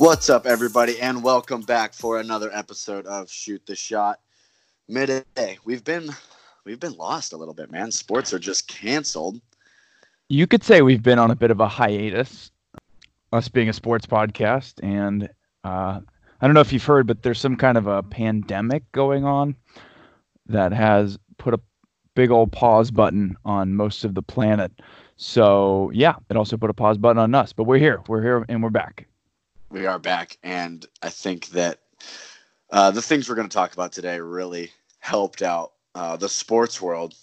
[0.00, 4.18] What's up, everybody, and welcome back for another episode of Shoot the Shot
[4.88, 5.58] Midday.
[5.66, 6.08] We've been
[6.64, 7.92] we've been lost a little bit, man.
[7.92, 9.42] Sports are just canceled.
[10.30, 12.50] You could say we've been on a bit of a hiatus,
[13.34, 15.28] us being a sports podcast, and
[15.64, 16.00] uh,
[16.40, 19.54] I don't know if you've heard, but there's some kind of a pandemic going on
[20.46, 21.60] that has put a
[22.14, 24.72] big old pause button on most of the planet.
[25.18, 28.46] So yeah, it also put a pause button on us, but we're here, we're here,
[28.48, 29.06] and we're back.
[29.70, 31.78] We are back, and I think that
[32.70, 36.82] uh, the things we're going to talk about today really helped out uh, the sports
[36.82, 37.14] world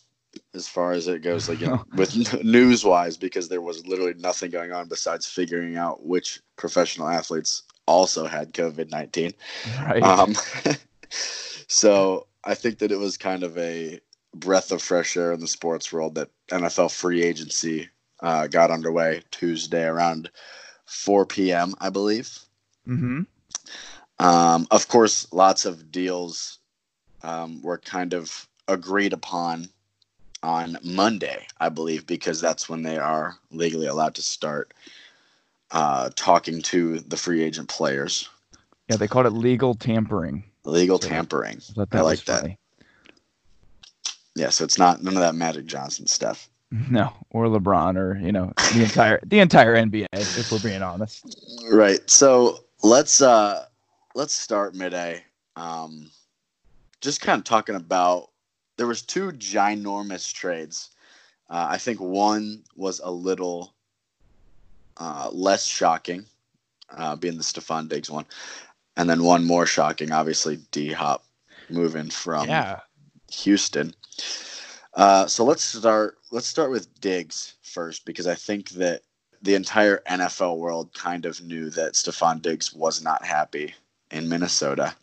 [0.53, 4.13] as far as it goes, like you know, with news wise, because there was literally
[4.13, 9.33] nothing going on besides figuring out which professional athletes also had COVID nineteen.
[9.81, 10.01] Right.
[10.01, 10.33] Um,
[11.09, 13.99] so I think that it was kind of a
[14.33, 17.89] breath of fresh air in the sports world that NFL free agency
[18.21, 20.29] uh, got underway Tuesday around
[20.87, 21.73] 4 p.m.
[21.79, 22.39] I believe.
[22.87, 23.21] mm-hmm.
[24.19, 26.57] Um, of course, lots of deals
[27.21, 29.69] um, were kind of agreed upon
[30.43, 34.73] on Monday, I believe, because that's when they are legally allowed to start
[35.71, 38.29] uh, talking to the free agent players.
[38.89, 40.43] Yeah, they called it legal tampering.
[40.63, 41.61] Legal tampering.
[41.77, 42.41] I, I like was that.
[42.41, 42.59] funny.
[44.35, 46.49] Yeah, so it's not none of that Magic Johnson stuff.
[46.91, 50.07] No, or LeBron, or you know, the entire the entire NBA.
[50.11, 51.25] If we're being honest.
[51.71, 52.07] Right.
[52.09, 53.65] So let's uh
[54.15, 55.23] let's start midday.
[55.55, 56.11] Um
[56.99, 58.29] just kind of talking about
[58.77, 60.89] there was two ginormous trades.
[61.49, 63.73] Uh, I think one was a little
[64.97, 66.25] uh, less shocking,
[66.89, 68.25] uh, being the Stefon Diggs one,
[68.95, 71.23] and then one more shocking, obviously D Hop
[71.69, 72.81] moving from yeah.
[73.31, 73.93] Houston.
[74.93, 76.16] Uh, so let's start.
[76.31, 79.01] Let's start with Diggs first because I think that
[79.41, 83.73] the entire NFL world kind of knew that Stefon Diggs was not happy
[84.11, 84.93] in Minnesota.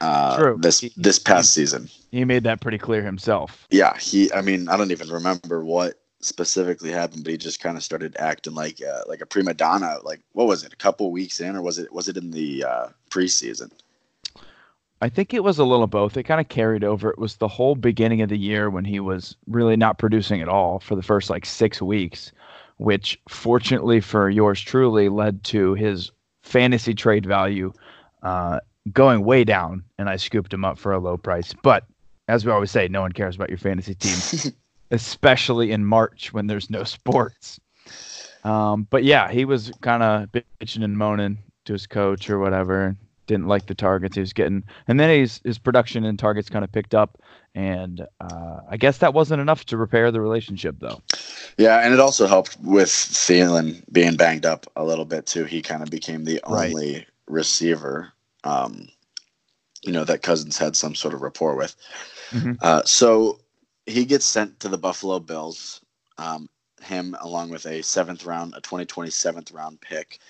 [0.00, 0.58] Uh, True.
[0.60, 1.88] This He- this past season.
[2.10, 3.66] He made that pretty clear himself.
[3.70, 4.32] Yeah, he.
[4.32, 8.16] I mean, I don't even remember what specifically happened, but he just kind of started
[8.18, 9.98] acting like uh, like a prima donna.
[10.02, 10.72] Like what was it?
[10.72, 13.70] A couple weeks in, or was it was it in the uh, preseason?
[15.02, 16.16] I think it was a little both.
[16.16, 17.10] It kind of carried over.
[17.10, 20.48] It was the whole beginning of the year when he was really not producing at
[20.48, 22.32] all for the first like six weeks,
[22.78, 26.10] which fortunately for yours truly led to his
[26.42, 27.72] fantasy trade value
[28.22, 28.60] uh,
[28.92, 31.54] going way down, and I scooped him up for a low price.
[31.62, 31.84] But
[32.28, 34.52] as we always say, no one cares about your fantasy team,
[34.90, 37.60] especially in March when there's no sports.
[38.44, 42.96] Um, but yeah, he was kind of bitching and moaning to his coach or whatever.
[43.26, 46.64] Didn't like the targets he was getting, and then his his production and targets kind
[46.64, 47.18] of picked up.
[47.54, 51.00] And uh, I guess that wasn't enough to repair the relationship, though.
[51.56, 55.44] Yeah, and it also helped with Thielen being banged up a little bit too.
[55.44, 56.68] He kind of became the Right.
[56.70, 58.12] only receiver,
[58.44, 58.88] um,
[59.82, 61.74] you know, that Cousins had some sort of rapport with.
[62.30, 62.58] Mhm.
[62.60, 63.40] Uh, so
[63.86, 65.80] he gets sent to the Buffalo Bills.
[66.18, 66.48] Um,
[66.82, 70.20] him along with a seventh round, a 2027th round pick,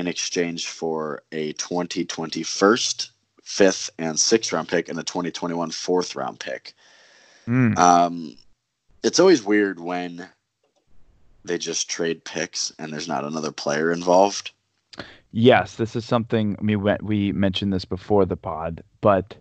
[0.00, 3.10] in exchange for a 2020 first,
[3.42, 6.74] fifth, and sixth round pick, and a 2021 fourth round pick.
[7.46, 7.78] Mm.
[7.78, 8.36] Um,
[9.04, 10.28] it's always weird when
[11.44, 14.50] they just trade picks and there's not another player involved.
[15.32, 19.36] Yes, this is something we we mentioned this before the pod, but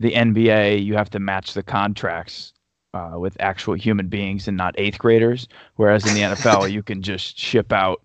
[0.00, 2.52] the NBA you have to match the contracts
[2.94, 5.46] uh, with actual human beings and not eighth graders,
[5.76, 8.02] whereas in the NFL you can just ship out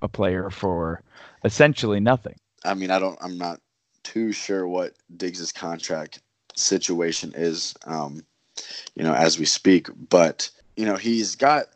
[0.00, 1.02] a player for
[1.44, 2.36] essentially nothing.
[2.64, 3.18] I mean, I don't.
[3.20, 3.60] I'm not
[4.04, 6.20] too sure what Diggs's contract
[6.56, 8.24] situation is, um,
[8.94, 9.88] you know, as we speak.
[10.08, 11.66] But you know, he's got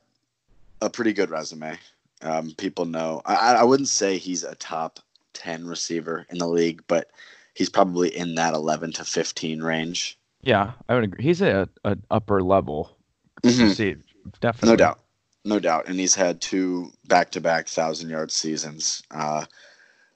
[0.81, 1.79] a pretty good resume.
[2.23, 3.23] Um, people know.
[3.27, 5.01] I, I wouldn't say he's a top
[5.35, 7.11] ten receiver in the league, but
[7.55, 10.19] he's probably in that 11 to 15 range.
[10.43, 11.25] Yeah, I would agree.
[11.25, 12.97] He's a, an upper level
[13.43, 13.71] Mhm.
[13.71, 14.01] receiver,
[14.41, 14.71] definitely.
[14.71, 15.01] No doubt.
[15.47, 15.87] No doubt.
[15.87, 19.05] And he's had two back to back thousand yard seasons.
[19.13, 19.47] Uh,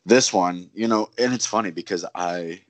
[0.04, 2.62] this one, you know, and it's funny because I,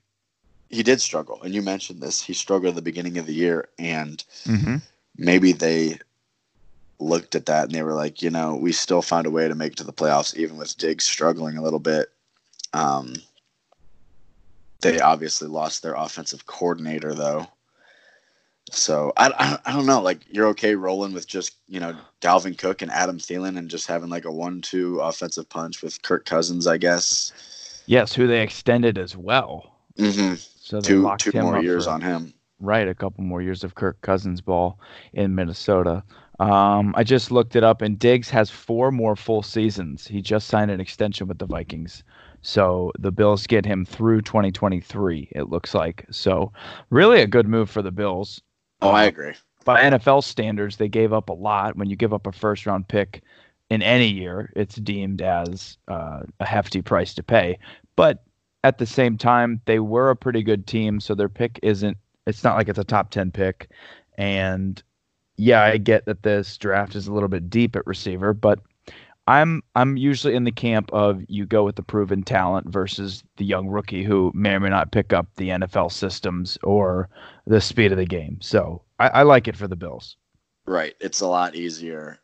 [0.69, 1.41] he did struggle.
[1.41, 2.21] And you mentioned this.
[2.21, 3.69] He struggled at the beginning of the year.
[3.79, 4.77] And hmm
[5.17, 5.97] maybe they
[6.99, 9.55] looked at that and they were like, you know, we still found a way to
[9.55, 12.09] make it to the playoffs, even with Diggs struggling a little bit.
[12.73, 13.15] Um,
[14.81, 17.47] they obviously lost their offensive coordinator, though.
[18.73, 20.01] So I, I, I don't know.
[20.01, 23.87] Like you're okay rolling with just you know Dalvin Cook and Adam Thielen and just
[23.87, 27.33] having like a one-two offensive punch with Kirk Cousins, I guess.
[27.85, 29.75] Yes, who they extended as well.
[29.97, 30.35] Mm-hmm.
[30.35, 32.33] So they Two two more years for- on him.
[32.59, 34.79] right a couple more years of Kirk Cousins ball
[35.13, 36.03] in Minnesota.
[36.39, 40.07] Um, I just looked it up, and Diggs has four more full seasons.
[40.07, 42.03] He just signed an extension with the Vikings
[42.41, 46.05] So the Bills get him through 2023, it looks like.
[46.09, 46.51] So
[46.89, 48.41] really a good move for the Bills.
[48.81, 49.33] Oh, I agree.
[49.63, 51.77] By NFL standards, they gave up a lot.
[51.77, 53.23] When you give up a first round pick
[53.69, 57.59] in any year, it's deemed as uh, a hefty price to pay.
[57.95, 58.23] But
[58.63, 61.97] at the same time, they were a pretty good team, so their pick isn't.
[62.27, 63.69] It's not like it's a top ten pick,
[64.17, 64.81] and
[65.37, 68.59] yeah, I get that this draft is a little bit deep at receiver, but
[69.27, 73.45] I'm I'm usually in the camp of you go with the proven talent versus the
[73.45, 77.09] young rookie who may or may not pick up the NFL systems or
[77.45, 78.39] the speed of the game.
[78.41, 80.17] So I, I like it for the Bills.
[80.65, 80.95] Right.
[80.99, 82.19] It's a lot easier,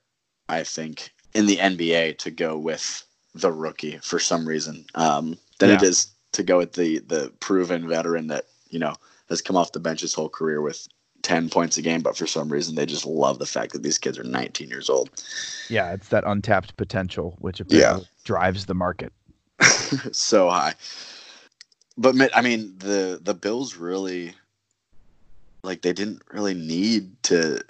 [0.50, 5.70] I think, in the NBA to go with the rookie for some reason um, than
[5.70, 5.76] yeah.
[5.76, 8.96] it is to go with the the proven veteran that you know
[9.30, 10.88] has come off the bench his whole career with
[11.28, 13.98] 10 points a game, but for some reason they just love the fact that these
[13.98, 15.10] kids are 19 years old.
[15.70, 18.00] Yeah, it's that untapped potential which yeah.
[18.24, 19.12] drives the market
[20.14, 20.76] so high.
[21.98, 24.36] But I mean, the the Bills really
[25.64, 27.62] like they didn't really need to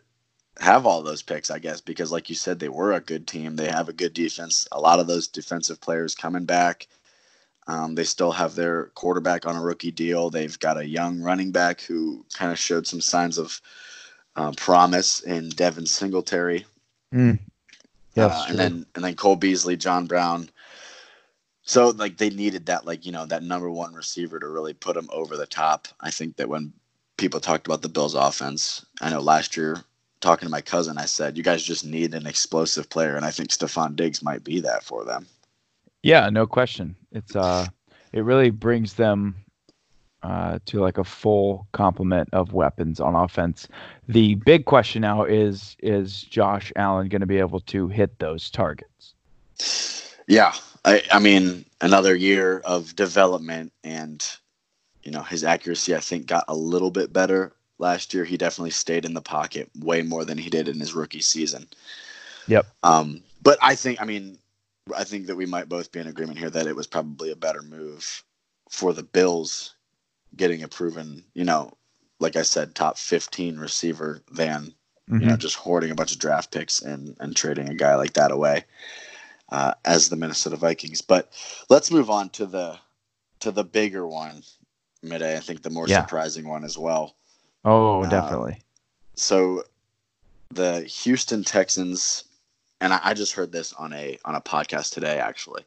[0.60, 3.56] have all those picks, I guess, because like you said, they were a good team.
[3.56, 4.68] They have a good defense.
[4.72, 6.88] A lot of those defensive players coming back.
[7.68, 10.30] Um, they still have their quarterback on a rookie deal.
[10.30, 13.62] They've got a young running back who kind of showed some signs of
[14.38, 16.66] uh, promise in Devin Singletary.
[17.14, 17.40] Mm.
[18.16, 20.50] Yes, uh, and then and then Cole Beasley, John Brown.
[21.64, 24.96] So like they needed that like you know that number one receiver to really put
[24.96, 25.88] them over the top.
[26.00, 26.72] I think that when
[27.18, 29.84] people talked about the Bills offense, I know last year
[30.22, 33.32] talking to my cousin, I said you guys just need an explosive player, and I
[33.32, 35.28] think Stefon Diggs might be that for them.
[36.04, 36.96] Yeah, no question.
[37.12, 37.68] It's uh,
[38.14, 39.36] it really brings them
[40.24, 43.68] uh, to like a full complement of weapons on offense.
[44.08, 48.50] The big question now is is Josh Allen going to be able to hit those
[48.50, 49.14] targets?
[50.28, 50.54] Yeah,
[50.86, 54.26] I, I mean another year of development and
[55.04, 58.26] you know his accuracy I think got a little bit better last year.
[58.26, 61.68] He definitely stayed in the pocket way more than he did in his rookie season.
[62.48, 62.66] Yep.
[62.84, 64.40] Um, but I think I mean
[64.96, 67.36] I think that we might both be in agreement here that it was probably a
[67.36, 68.24] better move
[68.70, 69.76] for the Bills
[70.36, 71.72] getting a proven, you know,
[72.20, 74.74] like I said, top 15 receiver than,
[75.10, 75.14] mm-hmm.
[75.14, 75.40] you know, mm-hmm.
[75.40, 78.66] just hoarding a bunch of draft picks and, and trading a guy like that away
[79.50, 81.02] uh, as the Minnesota Vikings.
[81.02, 81.32] But
[81.70, 82.80] let's move on to the
[83.40, 84.42] to the bigger one,
[85.04, 85.38] Midday.
[85.38, 86.02] I think the more yeah.
[86.02, 87.16] surprising one as well.
[87.64, 88.62] Oh, uh, definitely.
[89.14, 89.64] So
[90.50, 92.24] the Houston Texans
[92.82, 95.64] and I, I, just heard this on a on a podcast today actually.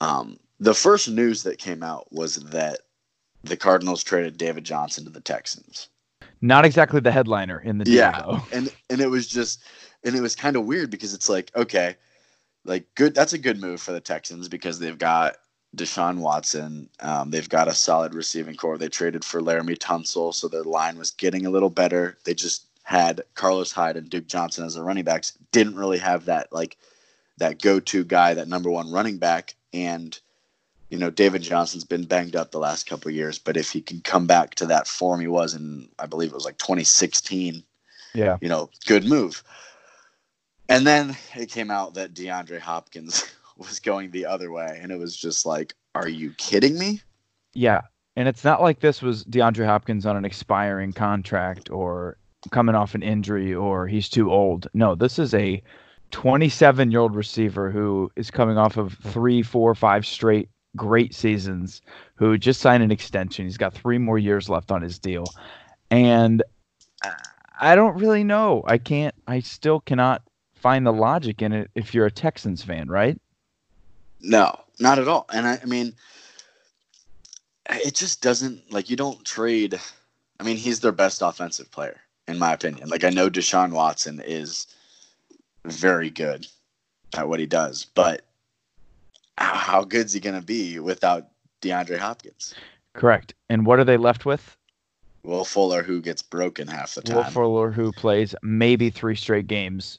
[0.00, 2.80] Um, the first news that came out was that
[3.44, 5.88] the Cardinals traded David Johnson to the Texans.
[6.40, 8.42] Not exactly the headliner in the deal, yeah, though.
[8.52, 9.62] and and it was just
[10.04, 11.96] and it was kind of weird because it's like okay,
[12.64, 15.36] like good that's a good move for the Texans because they've got
[15.76, 16.88] Deshaun Watson.
[17.00, 18.78] Um, they've got a solid receiving corps.
[18.78, 22.18] They traded for Laremy Tunsil, so their line was getting a little better.
[22.24, 26.26] They just had Carlos Hyde and Duke Johnson as the running backs, didn't really have
[26.26, 26.76] that like
[27.38, 29.56] that go-to guy, that number one running back.
[29.72, 30.16] And
[30.88, 34.02] you know, David Johnson's been banged up the last couple years, but if he can
[34.02, 37.64] come back to that form he was in, I believe it was like 2016,
[38.14, 39.42] yeah, you know, good move.
[40.68, 43.24] And then it came out that DeAndre Hopkins
[43.56, 47.00] was going the other way, and it was just like, are you kidding me?
[47.52, 47.80] Yeah,
[48.14, 52.16] and it's not like this was DeAndre Hopkins on an expiring contract or
[52.50, 54.68] coming off an injury or he's too old.
[54.74, 55.62] No, this is a
[56.10, 61.80] 27 year old receiver who is coming off of three, four, five straight great seasons,
[62.14, 63.46] who just signed an extension.
[63.46, 65.24] He's got three more years left on his deal.
[65.90, 66.42] And
[67.58, 68.62] I don't really know.
[68.66, 70.22] I can't, I still cannot
[70.54, 73.18] find the logic in it if you're a Texans fan, right?
[74.20, 75.26] No, not at all.
[75.32, 75.94] And I, I mean,
[77.70, 79.80] it just doesn't like you don't trade.
[80.38, 82.88] I mean, he's their best offensive player in my opinion.
[82.88, 84.66] Like I know Deshaun Watson is
[85.64, 86.46] very good
[87.16, 88.22] at what he does, but
[89.38, 91.28] how good's he going to be without
[91.62, 92.54] DeAndre Hopkins?
[92.94, 93.34] Correct.
[93.48, 94.56] And what are they left with?
[95.22, 97.16] Will Fuller, who gets broken half the time.
[97.16, 99.98] Will Fuller, who plays maybe three straight games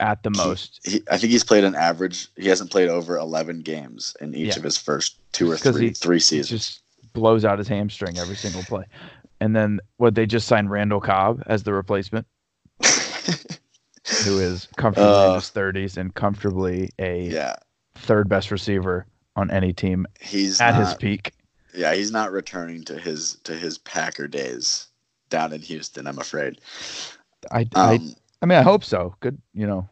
[0.00, 0.80] at the most.
[0.82, 2.28] He, he, I think he's played an average.
[2.36, 4.56] He hasn't played over eleven games in each yeah.
[4.56, 6.48] of his first two or three he, three seasons.
[6.48, 6.80] just
[7.12, 8.84] blows out his hamstring every single play
[9.40, 12.26] and then what they just signed Randall Cobb as the replacement,
[12.80, 17.56] who is comfortably uh, in his thirties and comfortably a yeah.
[17.94, 20.06] third best receiver on any team.
[20.20, 21.32] He's at not, his peak.
[21.74, 24.86] Yeah, he's not returning to his to his Packer days
[25.28, 26.06] down in Houston.
[26.06, 26.60] I'm afraid.
[27.50, 28.00] I um, I,
[28.42, 29.14] I mean I hope so.
[29.20, 29.88] Good, you know,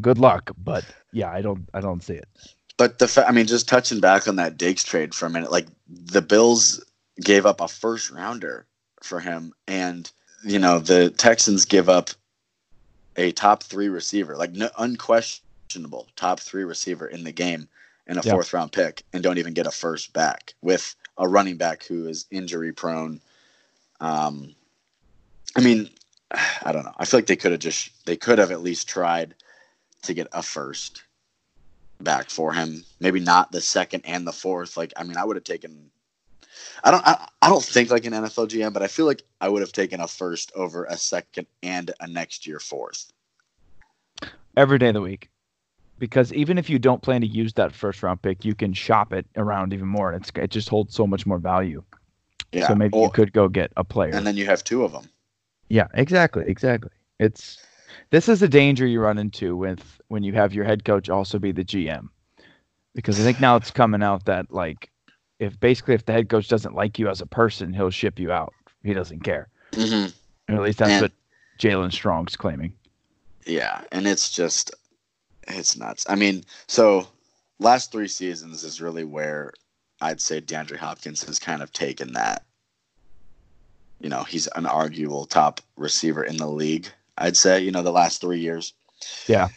[0.00, 0.50] good luck.
[0.56, 2.28] But yeah, I don't I don't see it.
[2.76, 5.50] but the fa- I mean, just touching back on that Diggs trade for a minute,
[5.50, 6.84] like the Bills
[7.20, 8.66] gave up a first rounder
[9.04, 10.10] for him, and
[10.44, 12.10] you know the Texans give up
[13.16, 17.68] a top three receiver, like no, unquestionable top three receiver in the game,
[18.06, 18.32] and a Yeah.
[18.32, 22.08] fourth round pick, and don't even get a first back with a running back who
[22.08, 23.20] is injury prone.
[24.00, 24.54] Um,
[25.56, 25.90] I mean,
[26.30, 26.94] I don't know.
[26.98, 29.34] I feel like they could have just they could have at least tried
[30.02, 31.02] to get a first
[32.00, 32.84] back for him.
[33.00, 34.76] Maybe not the second and the fourth.
[34.76, 35.90] Like I mean, I would have taken.
[36.82, 37.06] I don't.
[37.06, 39.72] I, I don't think like an NFL GM, but I feel like I would have
[39.72, 43.12] taken a first over a second and a next year fourth.
[44.56, 45.30] every day of the week.
[45.98, 49.12] Because even if you don't plan to use that first round pick, you can shop
[49.12, 51.82] it around even more, and it's it just holds so much more value.
[52.52, 52.68] Yeah.
[52.68, 54.14] so maybe you could go get a player.
[54.14, 55.08] and then you have two of them.
[55.68, 56.90] Yeah, exactly, exactly.
[57.18, 57.58] It's
[58.10, 61.38] this is a danger you run into with when you have your head coach also
[61.38, 62.08] be the GM.
[62.94, 64.90] Because I think now it's coming out that like
[65.38, 68.32] if basically if the head coach doesn't like you as a person, he'll ship you
[68.32, 68.52] out.
[68.82, 69.48] He doesn't care.
[69.72, 70.52] Mm-hmm.
[70.52, 71.12] Or at least that's And- what
[71.58, 72.72] Jaelen Strong's claiming.
[73.46, 74.70] Yeah, and it's just
[75.46, 76.06] it's nuts.
[76.08, 77.06] I mean, so
[77.58, 79.52] last three seasons is really where
[80.00, 82.44] I'd say DeAndre Hopkins has kind of taken that.
[84.00, 86.88] You know, he's an arguable top receiver in the league.
[87.18, 88.72] I'd say, you know, the last three years.
[89.26, 89.48] Yeah.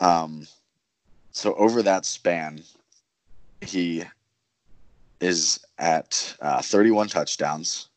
[0.00, 0.46] Um,
[1.32, 2.62] so over that span,
[3.60, 4.04] he
[5.20, 7.88] is at uh, 31 touchdowns.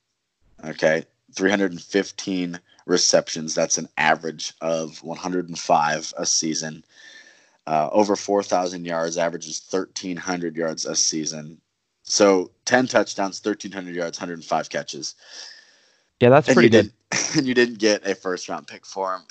[0.64, 3.56] Okay, 315 receptions.
[3.56, 6.84] That's an average of 105 a season.
[7.68, 11.60] Uh, over 4,000 yards, averages 1,300 yards a season.
[12.04, 15.16] So 10 touchdowns, 1,300 yards, 105 catches.
[16.20, 16.92] Yeah, that's and pretty good.
[17.38, 19.22] and you didn't get a first round pick for him.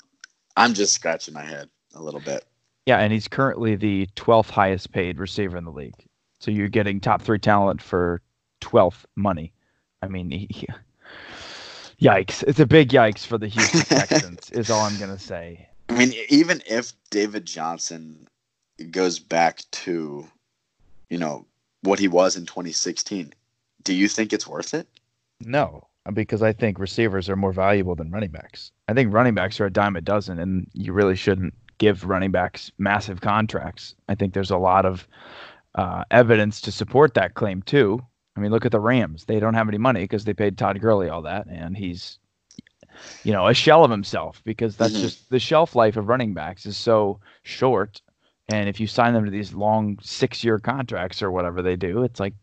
[0.57, 2.45] I'm just scratching my head a little bit.
[2.85, 5.95] Yeah, and he's currently the 12th highest paid receiver in the league.
[6.41, 8.19] So you're getting top three talent for
[8.61, 9.53] 12th money.
[10.01, 10.47] I mean, he,
[12.01, 12.43] yikes!
[12.47, 14.49] It's a big yikes for the Houston Texans.
[14.49, 15.67] is all I'm gonna say.
[15.89, 18.27] I mean, even if David Johnson
[18.89, 20.27] goes back to,
[21.11, 21.45] you know,
[21.83, 23.33] what he was in 2016,
[23.83, 24.87] do you think it's worth it?
[25.41, 28.71] No, because I think receivers are more valuable than running backs.
[28.87, 32.31] I think running backs are a dime a dozen, and you really shouldn't give running
[32.31, 33.93] backs massive contracts.
[34.09, 35.07] I think there's a lot of
[35.75, 38.01] uh, evidence to support that claim too.
[38.35, 40.79] I mean, look at the Rams; they don't have any money because they paid Todd
[40.79, 42.19] Gurley all that, and he's,
[43.23, 45.01] you know, a shell of himself because that's Mhm.
[45.01, 48.01] just the shelf life of running backs is so short.
[48.49, 52.19] And if you sign them to these long six-year contracts or whatever they do, it's
[52.19, 52.33] like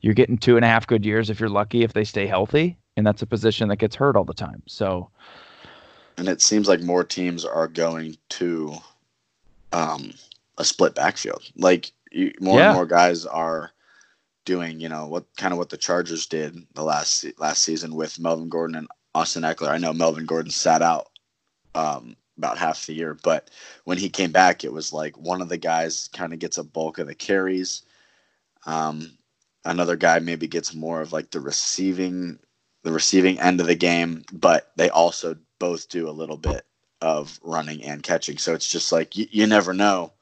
[0.00, 2.78] you're getting two and a half good years if you're lucky if they stay healthy
[2.96, 5.10] and that's a position that gets hurt all the time so
[6.16, 8.74] And it seems like more teams are going to
[9.72, 10.14] um,
[10.58, 11.42] a split backfield.
[11.56, 12.66] Like you, more Yeah.
[12.66, 13.72] and more guys are
[14.44, 18.20] doing, you know, what kind of what the Chargers did the last last season with
[18.20, 19.70] Melvin Gordon and Austin Ekeler.
[19.70, 21.08] I know Melvin Gordon sat out
[21.74, 23.50] um, about half the year, but
[23.84, 26.64] when he came back, it was like one of the guys kind of gets a
[26.64, 27.82] bulk of the carries.
[28.66, 29.16] Um,
[29.64, 32.38] another guy maybe gets more of like the receiving
[32.82, 36.66] the receiving end of the game, but they also both do a little bit
[37.00, 38.36] of running and catching.
[38.36, 40.12] So it's just like you, you never know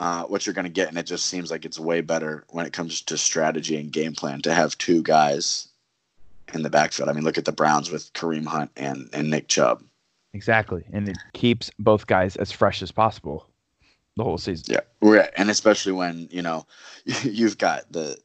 [0.00, 2.66] uh, what you're going to get, and it just seems like it's way better when
[2.66, 5.68] it comes to strategy and game plan to have two guys
[6.52, 7.08] in the backfield.
[7.08, 9.82] I mean, look at the Browns with Kareem Hunt and and Nick Chubb.
[10.32, 13.46] exactly and it keeps both guys as fresh as possible
[14.16, 16.66] the whole season Yeah, and especially when you know
[17.22, 18.18] you've got the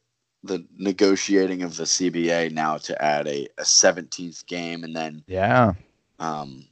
[0.44, 5.74] the negotiating of the CBA now to add a, a 17th game and then yeah
[6.20, 6.66] um,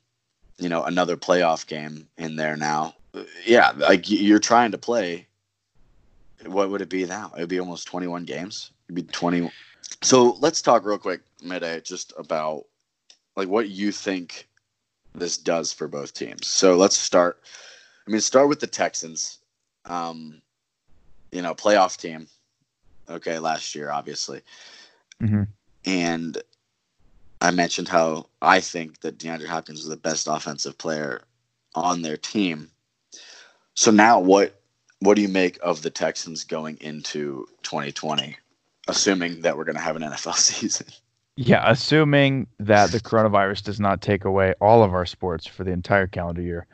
[0.58, 2.96] you know, another playoff game in there now.
[3.46, 5.28] Yeah, like you're trying to play.
[6.46, 7.32] What would it be now?
[7.36, 8.72] It would be almost 21 games.
[8.88, 9.52] It'd be 20.
[10.04, 12.66] So let's talk real quick, Midday, just about
[13.36, 14.48] like what you think
[15.16, 16.48] this does for both teams.
[16.48, 17.42] So let's start.
[18.08, 19.40] I mean, start with the Texans.
[19.86, 20.42] Um,
[21.32, 22.28] you know, playoff team.
[23.10, 24.42] Okay, last year, obviously
[25.22, 25.44] hmm
[25.86, 26.38] and
[27.40, 31.22] I mentioned how I think that DeAndre Hopkins was the best offensive player
[31.76, 32.72] on their team.
[33.78, 34.60] So now, what
[35.02, 38.36] what do you make of the Texans going into 2020,
[38.88, 40.88] assuming that we're going to have an NFL season?
[41.38, 45.72] yeah assuming that the coronavirus does not take away all of our sports for the
[45.72, 46.66] entire calendar year.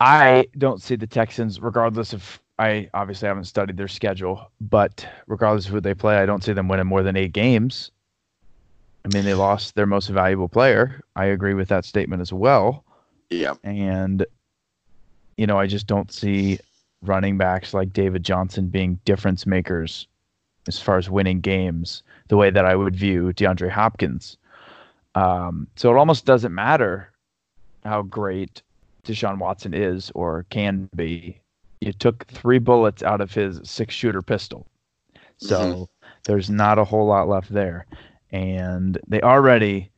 [0.00, 5.66] I don't see the texans regardless of i obviously haven't studied their schedule but regardless
[5.66, 7.90] of who they play i don't see them winning more than eight games.
[9.04, 11.02] I mean they lost their most valuable player.
[11.16, 12.84] I agree with that statement as well.
[13.28, 14.24] Yeah, and
[15.40, 16.58] you know i just don't see
[17.02, 20.06] running backs like David Johnson being difference makers
[20.68, 24.36] as far as winning games, the way that I would view DeAndre Hopkins.
[25.14, 27.10] Um, so it almost doesn't matter
[27.84, 28.62] how great
[29.04, 31.40] Deshaun Watson is or can be.
[31.80, 34.66] You took three bullets out of his six shooter pistol.
[35.38, 35.82] So mm-hmm.
[36.24, 37.86] there's not a whole lot left there.
[38.30, 39.90] And they already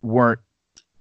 [0.00, 0.40] weren't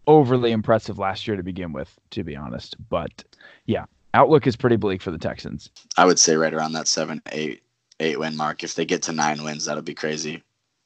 [0.09, 2.75] overly impressive last year to begin with, to be honest.
[2.89, 3.23] But
[3.67, 3.85] yeah,
[4.15, 5.69] outlook is pretty bleak for the Texans.
[5.95, 7.61] I would say right around that seven, eight,
[7.99, 8.63] eight win mark.
[8.63, 10.43] If they get to nine wins, that'll be crazy.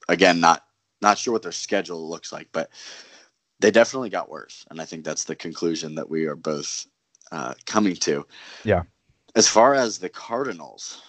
[0.09, 0.65] Again, not
[1.01, 2.69] not sure what their schedule looks like, but
[3.61, 6.85] they definitely got worse, and I think that's the conclusion that we are both
[7.31, 8.25] uh, coming to.
[8.65, 8.83] Yeah.
[9.35, 11.01] As far as the Cardinals,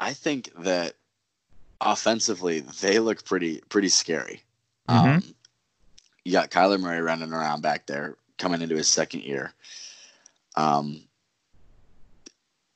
[0.00, 0.94] I think that
[1.80, 4.42] offensively they look pretty pretty scary.
[4.88, 5.08] Mm-hmm.
[5.08, 5.34] Um,
[6.24, 9.52] you got Kyler Murray running around back there, coming into his second year.
[10.56, 11.02] Um,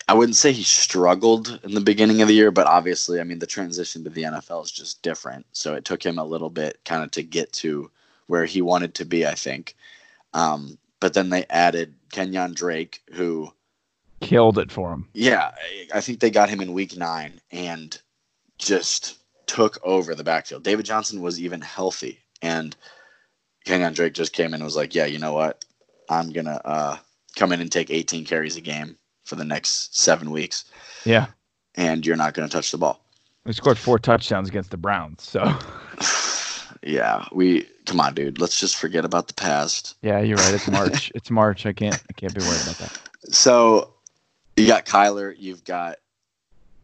[0.09, 3.41] I wouldn't say he struggled in the beginning of the year, but obviously, I mean,
[3.41, 5.47] the transition to the NFL is just different.
[5.53, 7.91] So it took him a little bit kind of to get to
[8.29, 9.75] where he wanted to be, I think.
[10.33, 13.53] Um, but then they added Kenyan Drake, who
[14.21, 15.09] killed it for him.
[15.13, 15.53] Yeah,
[15.93, 18.01] I think they got him in week nine and
[18.59, 20.63] just took over the backfield.
[20.63, 22.77] David Johnson was even healthy, and
[23.67, 25.65] Kenyan Drake just came in and was like, "Yeah, you know what?
[26.09, 26.97] I'm gonna uh,
[27.37, 30.65] come in and take 18 carries a game for the next seven weeks.
[31.05, 31.27] Yeah.
[31.77, 33.05] And you're not going to touch the ball.
[33.45, 35.23] We scored four touchdowns against the Browns.
[35.23, 35.57] So.
[36.83, 38.41] yeah, we come on, dude.
[38.41, 39.95] Let's just forget about the past.
[40.03, 40.55] Yeah, you're right.
[40.55, 41.13] It's March.
[41.15, 41.67] it's March.
[41.67, 42.03] I can't.
[42.09, 42.99] I can't be worried about that.
[43.31, 43.93] So,
[44.57, 45.35] you got Kyler.
[45.37, 45.99] You've got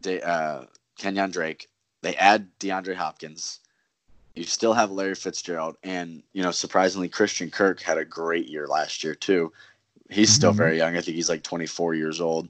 [0.01, 0.65] De, uh,
[0.99, 1.67] Kenyan Drake.
[2.01, 3.59] They add DeAndre Hopkins.
[4.35, 8.67] You still have Larry Fitzgerald, and you know, surprisingly, Christian Kirk had a great year
[8.67, 9.51] last year too.
[10.09, 10.57] He's still mm-hmm.
[10.57, 10.97] very young.
[10.97, 12.49] I think he's like 24 years old.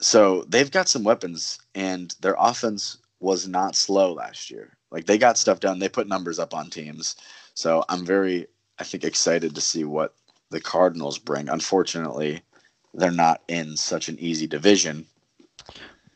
[0.00, 4.76] So they've got some weapons, and their offense was not slow last year.
[4.90, 5.78] Like they got stuff done.
[5.78, 7.16] They put numbers up on teams.
[7.54, 8.46] So I'm very,
[8.78, 10.14] I think, excited to see what
[10.50, 11.48] the Cardinals bring.
[11.48, 12.40] Unfortunately,
[12.94, 15.06] they're not in such an easy division.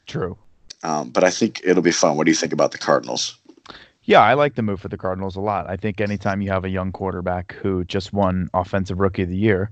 [0.06, 0.38] True.
[0.84, 2.16] Um, but I think it'll be fun.
[2.16, 3.38] What do you think about the Cardinals?
[4.04, 5.70] Yeah, I like the move for the Cardinals a lot.
[5.70, 9.36] I think anytime you have a young quarterback who just won Offensive Rookie of the
[9.36, 9.70] Year,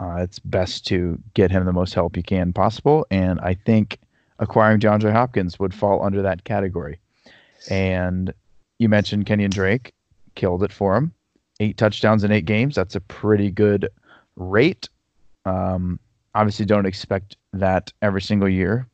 [0.00, 3.06] uh, it's best to get him the most help you can possible.
[3.10, 3.98] And I think
[4.38, 6.98] acquiring DeAndre Hopkins would fall under that category.
[7.70, 8.32] And
[8.78, 9.92] you mentioned Kenyan Drake,
[10.34, 11.12] killed it for him.
[11.58, 12.74] Eight touchdowns in eight games.
[12.74, 13.88] That's a pretty good
[14.36, 14.88] rate.
[15.44, 15.98] Um,
[16.34, 18.86] obviously, don't expect that every single year.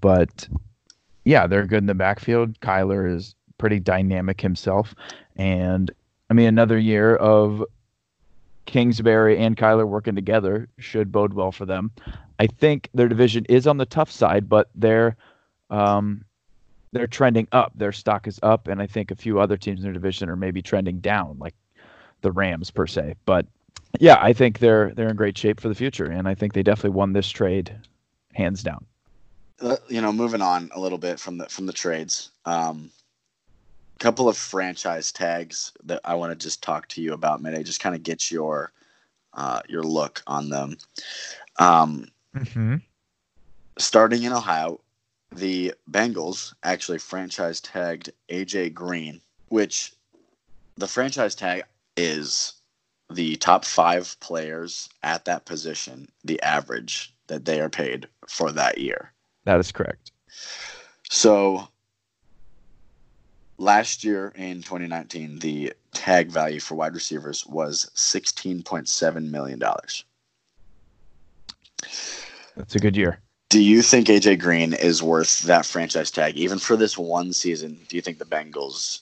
[0.00, 0.48] But
[1.24, 2.58] yeah, they're good in the backfield.
[2.60, 4.94] Kyler is pretty dynamic himself.
[5.36, 5.90] And
[6.30, 7.62] I mean, another year of
[8.64, 11.92] Kingsbury and Kyler working together should bode well for them.
[12.38, 15.16] I think their division is on the tough side, but they're
[15.68, 16.24] um,
[16.92, 17.72] they're trending up.
[17.74, 20.36] Their stock is up, and I think a few other teams in their division are
[20.36, 21.54] maybe trending down, like
[22.22, 23.14] the Rams per se.
[23.26, 23.46] But
[23.98, 26.62] yeah, I think they're they're in great shape for the future, and I think they
[26.62, 27.76] definitely won this trade,
[28.32, 28.86] hands down.
[29.60, 32.30] Uh, you know, moving on a little bit from the from the trades.
[32.46, 32.90] Um,
[34.00, 37.62] couple of franchise tags that I want to just talk to you about, Mayday.
[37.62, 38.72] Just kind of get your
[39.34, 40.76] uh, your look on them.
[41.58, 42.76] Um, mm-hmm.
[43.78, 44.80] Starting in Ohio,
[45.30, 49.92] the Bengals actually franchise tagged AJ Green, which
[50.76, 51.62] the franchise tag
[51.96, 52.54] is
[53.12, 58.78] the top five players at that position, the average that they are paid for that
[58.78, 59.12] year.
[59.44, 60.12] That is correct.
[61.10, 61.68] So
[63.60, 69.62] last year in 2019, the tag value for wide receivers was $16.7 million.
[72.56, 73.20] That's a good year.
[73.50, 77.78] Do you think AJ Green is worth that franchise tag, even for this one season?
[77.88, 79.00] Do you think the Bengals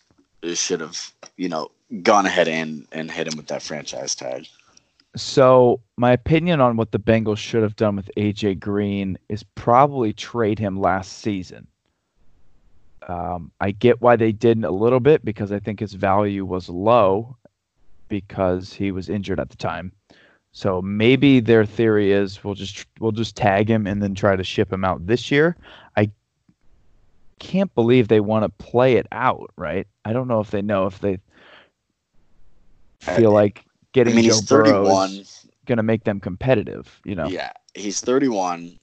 [0.54, 1.70] should have, you know,
[2.02, 4.46] gone ahead and, and hit him with that franchise tag?
[5.16, 10.12] So, my opinion on what the Bengals should have done with AJ Green is probably
[10.12, 11.66] trade him last season.
[13.08, 16.68] Um, I get why they didn't a little bit because I think his value was
[16.68, 17.36] low
[18.08, 19.92] because he was injured at the time.
[20.52, 24.44] So maybe their theory is we'll just we'll just tag him and then try to
[24.44, 25.56] ship him out this year.
[25.96, 26.10] I
[27.38, 29.86] can't believe they want to play it out, right?
[30.04, 31.18] I don't know if they know if they
[33.00, 37.28] feel like getting I mean, Joe Burrow is going to make them competitive, you know.
[37.28, 38.78] Yeah, he's 31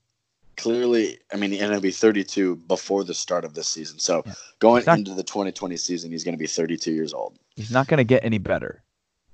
[0.57, 3.99] clearly, I mean, and he'll be 32 before the start of this season.
[3.99, 4.33] So yeah.
[4.59, 7.37] going not, into the 2020 season, he's going to be 32 years old.
[7.55, 8.83] He's not going to get any better.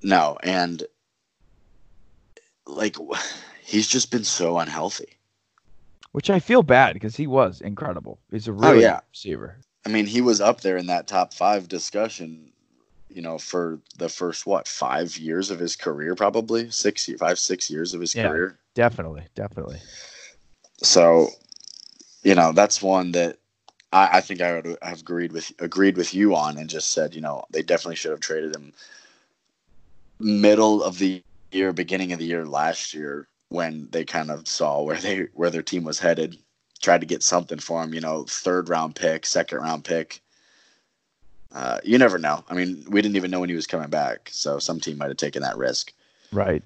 [0.04, 0.84] No, and
[2.66, 2.96] like
[3.64, 5.18] he's just been so unhealthy.
[6.12, 8.20] Which I feel bad because he was incredible.
[8.32, 9.00] He's a oh, really Oh, yeah.
[9.12, 9.58] receiver.
[9.86, 12.52] I mean, he was up there in that top five discussion,
[13.10, 17.70] you know, for the first what five years of his career, probably six, five, six
[17.70, 18.28] years of his Yeah.
[18.28, 18.60] career.
[18.76, 19.80] Definitely, definitely.
[20.82, 21.30] So,
[22.24, 23.38] you know, that's one that
[23.91, 27.13] I, I think I would have agreed with agreed with you on, and just said,
[27.13, 28.74] you know, they definitely should have traded him
[30.20, 34.82] middle of the year, beginning of the year last year, when they kind of saw
[34.82, 36.38] where they where their team was headed.
[36.82, 40.20] Tried to get something for him, you know, third round pick, second round pick.
[41.54, 42.44] Uh, you never know.
[42.50, 45.10] I mean, we didn't even know when he was coming back, so some team might
[45.10, 45.94] have taken that risk.
[46.32, 46.63] Right.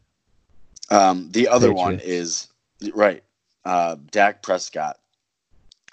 [0.89, 2.47] Um, the other one is
[2.93, 3.23] right.
[3.65, 4.97] Uh, Dak Prescott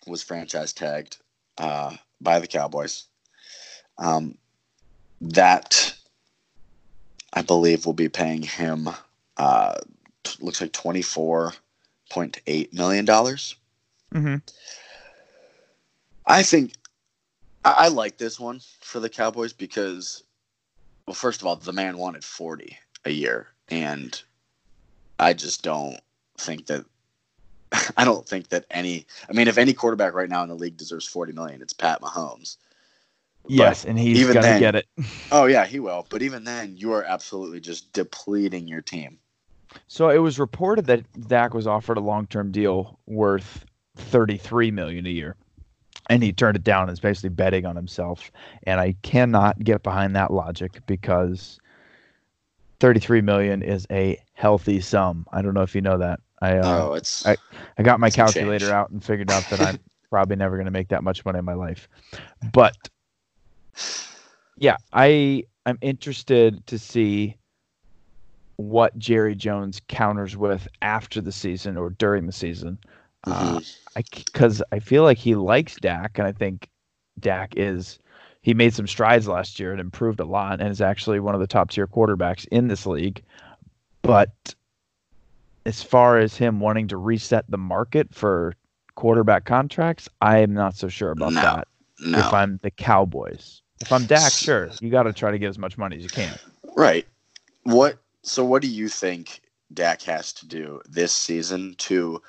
[0.07, 1.19] was franchise tagged
[1.59, 3.05] uh, by the Cowboys.
[3.99, 4.37] Um,
[5.21, 5.95] that
[7.33, 8.89] I believe will be paying him.
[9.37, 9.75] Uh,
[10.25, 11.55] t- looks like twenty four
[12.11, 13.57] point eight million dollars.
[14.13, 14.37] hmm
[16.27, 16.75] I think
[17.65, 20.25] I, I like this one for the Cowboys because,
[21.07, 24.21] well, first of all, the man wanted forty a year, and
[25.19, 25.99] I just don't
[26.39, 26.85] think that.
[27.97, 29.07] I don't think that any.
[29.29, 32.01] I mean, if any quarterback right now in the league deserves forty million, it's Pat
[32.01, 32.57] Mahomes.
[33.49, 34.87] Yes, and he's even gonna then- get it.
[35.33, 36.07] Oh yeah, he will.
[36.09, 39.19] But even then, you are absolutely just depleting your team.
[39.89, 43.65] So it was reported that Dak was offered a long-term deal worth
[43.97, 45.35] 33 million a year.
[46.11, 48.31] And he turned it down is basically betting on himself.
[48.65, 51.59] And I cannot get behind that logic because
[52.81, 55.27] 33 million is a healthy sum.
[55.33, 56.21] I don't know if you know that.
[56.43, 57.37] I uh, oh, it's I-
[57.79, 59.79] I got my calculator out and figured out that I'm
[60.11, 61.89] probably never going to make that much money in my life.
[62.53, 62.77] But
[64.59, 67.37] yeah, I I'm interested to see
[68.57, 72.79] what Jerry Jones counters with after the season or during the season.
[73.25, 73.77] Uh, mhm.
[73.97, 76.69] I because I feel like he likes Dak, and I think
[77.21, 77.99] Dak is
[78.43, 81.41] he made some strides last year and improved a lot, and is actually one of
[81.41, 83.23] the top tier quarterbacks in this league.
[84.03, 84.55] But
[85.67, 88.55] as far as him wanting to reset the market for
[88.95, 91.69] quarterback contracts, I am not so sure about No, that.
[92.01, 92.19] no.
[92.19, 95.59] If I'm the Cowboys, if I'm Dak, sure, you got to try to get as
[95.59, 96.37] much money as you can.
[96.77, 97.07] Right.
[97.65, 97.99] What?
[98.23, 99.41] So, what do you think
[99.73, 102.23] Dak has to do this season to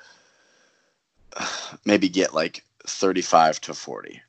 [1.84, 4.20] maybe get like thirty-five to forty?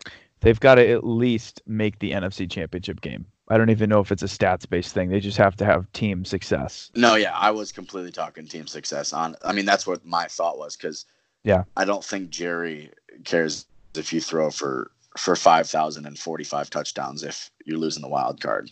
[0.41, 3.25] They've got to at least make the NFC Championship game.
[3.47, 5.09] I don't even know if it's a stats based thing.
[5.09, 6.89] They just have to have team success.
[6.95, 9.35] No, yeah, I was completely talking team success on.
[9.43, 11.05] I mean, that's what my thought was because
[11.43, 11.63] Yeah.
[11.77, 12.91] I don't think Jerry
[13.23, 18.09] cares if you throw for for five thousand and forty-five touchdowns if you're losing the
[18.09, 18.71] wild card.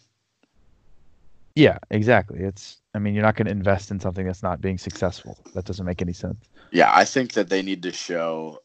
[1.56, 2.40] Yeah, exactly.
[2.40, 5.38] It's I mean, you're not going to invest in something that's not being successful.
[5.54, 6.38] That doesn't make any sense.
[6.72, 8.60] Yeah, I think that they need to show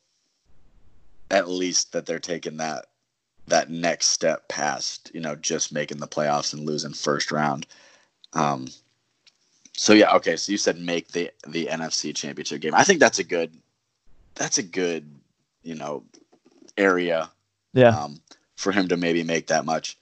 [1.30, 2.86] at least that they're taking that
[3.48, 7.66] that next step past, you know, just making the playoffs and losing first round.
[8.32, 8.68] Um
[9.76, 12.74] so yeah, okay, so you said make the the NFC championship game.
[12.74, 13.52] I think that's a good
[14.34, 15.08] that's a good,
[15.62, 16.04] you know,
[16.76, 17.30] area
[17.74, 17.88] Yeah.
[17.90, 18.20] um,
[18.56, 19.98] for him to maybe make that much.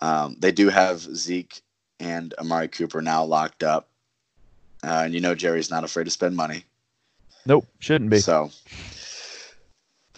[0.00, 1.62] Um, they do have Zeke
[2.00, 3.88] and Amari Cooper now locked up.
[4.84, 6.64] Uh, and you know Jerry's not afraid to spend money.
[7.46, 8.18] Nope, shouldn't be.
[8.18, 8.50] So,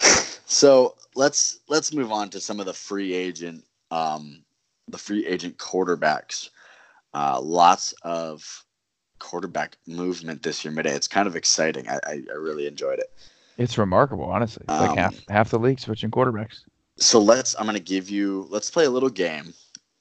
[0.46, 4.42] so let's let's move on to some of the free agent, um,
[4.88, 6.50] the free agent quarterbacks.
[7.14, 8.64] Uh, lots of
[9.18, 10.94] quarterback movement this year, midday.
[10.94, 11.88] It's kind of exciting.
[11.88, 13.10] I, I, I really enjoyed it.
[13.56, 14.64] It's remarkable, honestly.
[14.68, 16.60] It's like Um, half half the league switching quarterbacks.
[16.98, 17.54] So let's.
[17.58, 18.46] I'm gonna give you.
[18.50, 19.54] Let's play a little game,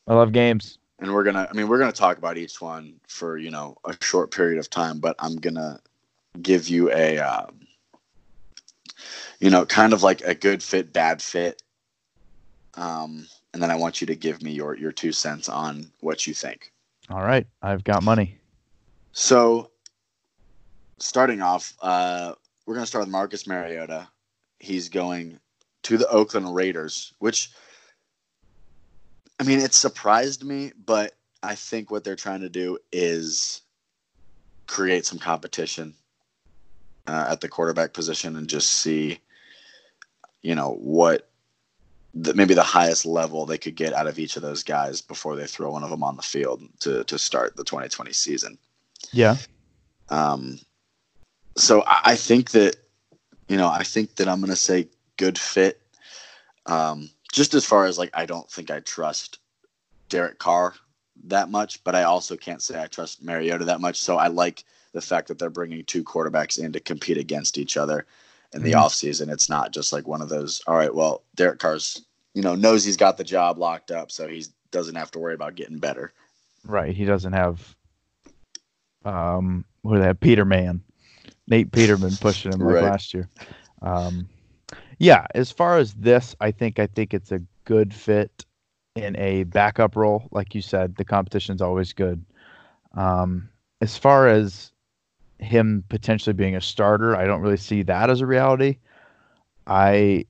[0.07, 0.77] I love games.
[0.99, 1.47] and we're gonna.
[1.49, 4.69] I mean, we're gonna talk about each one for you know a short period of
[4.69, 5.79] time, but I'm gonna
[6.41, 7.17] give you a.
[7.19, 7.59] Um,
[9.39, 11.61] you know, kind of like a good fit, bad fit.
[12.75, 16.27] Um, and then I want you to give me your your two cents on what
[16.27, 16.71] you think.
[17.09, 18.39] All right, I've got money.
[19.13, 19.71] So,
[20.97, 22.33] starting off, uh,
[22.65, 24.07] we're going to start with Marcus Mariota.
[24.59, 25.39] He's going
[25.83, 27.51] to the Oakland Raiders, which,
[29.39, 33.61] I mean, it surprised me, but I think what they're trying to do is
[34.67, 35.93] create some competition
[37.07, 39.19] uh, at the quarterback position and just see,
[40.45, 41.27] you know, what
[42.13, 45.35] the, maybe the highest level they could get out of each of those guys before
[45.35, 48.57] they throw one of them on the field to, to start the 2020 season.
[49.11, 49.37] Yeah.
[50.09, 50.59] Um,
[51.57, 52.75] so I, I think that,
[53.47, 55.81] you know, I think that I'm going to say good fit.
[56.67, 59.39] Um, just as far as like, I don't think I trust
[60.09, 60.75] Derek Carr
[61.23, 63.97] that much, but I also can't say I trust Mariota that much.
[63.97, 67.77] So I like the fact that they're bringing two quarterbacks in to compete against each
[67.77, 68.05] other
[68.55, 68.79] in the mm-hmm.
[68.79, 69.31] offseason.
[69.31, 72.83] It's not just like one of those, all right, well, Derek Carr's, you know, knows
[72.83, 76.13] he's got the job locked up, so he doesn't have to worry about getting better.
[76.63, 76.95] Right.
[76.95, 77.75] He doesn't have,
[79.03, 80.81] um, what they have, Peterman,
[81.47, 82.83] Nate Peterman pushing him like right.
[82.83, 83.29] last year.
[83.81, 84.27] Um,
[84.97, 88.45] yeah, as far as this, I think I think it's a good fit
[88.95, 90.27] in a backup role.
[90.31, 92.23] Like you said, the competition's always good.
[92.93, 93.49] Um,
[93.81, 94.71] as far as
[95.39, 98.77] him potentially being a starter, I don't really see that as a reality.
[99.67, 100.25] I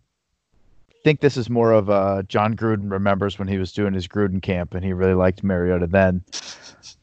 [1.03, 4.41] think this is more of a Jon Gruden remembers when he was doing his Gruden
[4.41, 6.23] camp and he really liked Mariota then.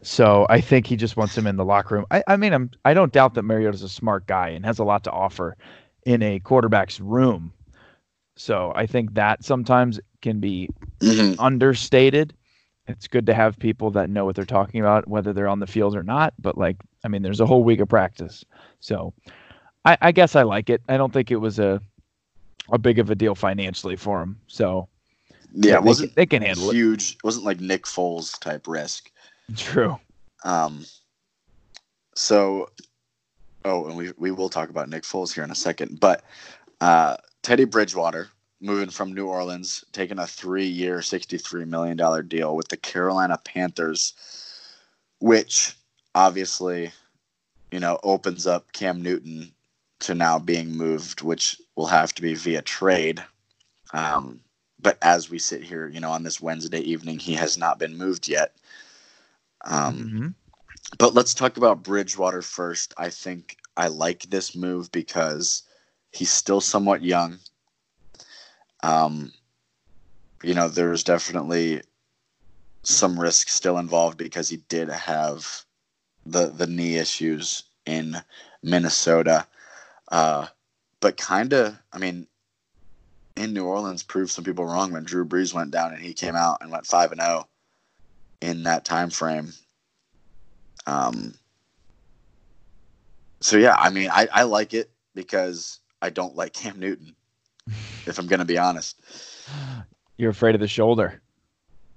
[0.02, 2.06] So I think he just wants him in the locker room.
[2.10, 4.84] I, I mean, I'm I don't doubt that Mariota's a smart guy and has a
[4.84, 5.56] lot to offer
[6.04, 7.52] in a quarterback's room.
[8.34, 10.68] So I think that sometimes can be
[11.00, 11.40] mm-hmm.
[11.40, 12.34] understated.
[12.88, 15.66] It's good to have people that know what they're talking about, whether they're on the
[15.66, 16.34] field or not.
[16.40, 18.44] But like, I mean, there's a whole week of practice,
[18.80, 19.14] so
[19.84, 20.82] I, I guess I like it.
[20.88, 21.80] I don't think it was a
[22.72, 24.40] a big of a deal financially for them.
[24.46, 24.88] So
[25.54, 27.14] yeah, it wasn't they can, they can handle huge, it.
[27.16, 29.10] It wasn't like Nick Foles type risk.
[29.56, 29.98] True.
[30.44, 30.84] Um.
[32.14, 32.68] So,
[33.64, 36.24] oh, and we we will talk about Nick Foles here in a second, but
[36.80, 38.28] uh, Teddy Bridgewater
[38.62, 44.14] moving from New Orleans, taking a three-year, $63 million deal with the Carolina Panthers,
[45.18, 45.74] which
[46.14, 46.92] obviously,
[47.70, 49.52] you know, opens up Cam Newton
[50.00, 53.22] to now being moved, which will have to be via trade.
[53.92, 54.40] Um,
[54.80, 57.96] but as we sit here, you know, on this Wednesday evening, he has not been
[57.96, 58.54] moved yet.
[59.64, 60.28] Um, mm-hmm.
[60.98, 62.94] But let's talk about Bridgewater first.
[62.98, 65.62] I think I like this move because
[66.10, 67.38] he's still somewhat young.
[68.82, 69.32] Um,
[70.42, 71.82] you know, there's definitely
[72.82, 75.64] some risk still involved because he did have
[76.26, 78.16] the the knee issues in
[78.62, 79.46] Minnesota.
[80.10, 80.46] Uh,
[81.00, 82.26] but kind of, I mean,
[83.36, 86.36] in New Orleans proved some people wrong when Drew Brees went down and he came
[86.36, 87.48] out and went five and zero oh
[88.40, 89.52] in that time frame.
[90.86, 91.34] Um.
[93.40, 97.14] So yeah, I mean, I I like it because I don't like Cam Newton
[98.06, 99.00] if I'm going to be honest.
[100.16, 101.20] You're afraid of the shoulder.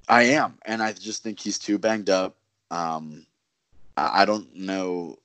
[0.08, 2.36] I am, and I just think he's too banged up.
[2.70, 3.26] Um,
[3.98, 5.18] I don't know.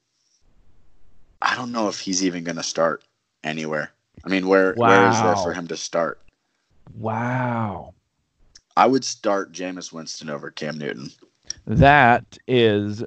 [1.43, 3.05] I don't know if he's even going to start
[3.45, 3.93] anywhere.
[4.25, 4.89] I mean, where wow.
[4.89, 6.21] where is there for him to start?
[6.95, 7.95] Wow.
[8.77, 11.11] I would start Jameis Winston over Cam Newton.
[11.67, 13.05] That is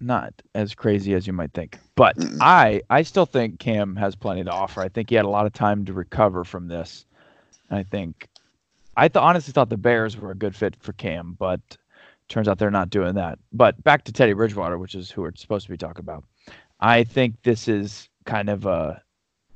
[0.00, 1.78] not as crazy as you might think.
[1.94, 4.80] But I I still think Cam has plenty to offer.
[4.80, 7.04] I think he had a lot of time to recover from this.
[7.70, 8.28] I think
[8.96, 11.60] I th- honestly thought the Bears were a good fit for Cam, but
[12.28, 13.38] turns out they're not doing that.
[13.52, 16.24] But back to Teddy Bridgewater, which is who we're supposed to be talking about.
[16.80, 19.02] I think this is kind of a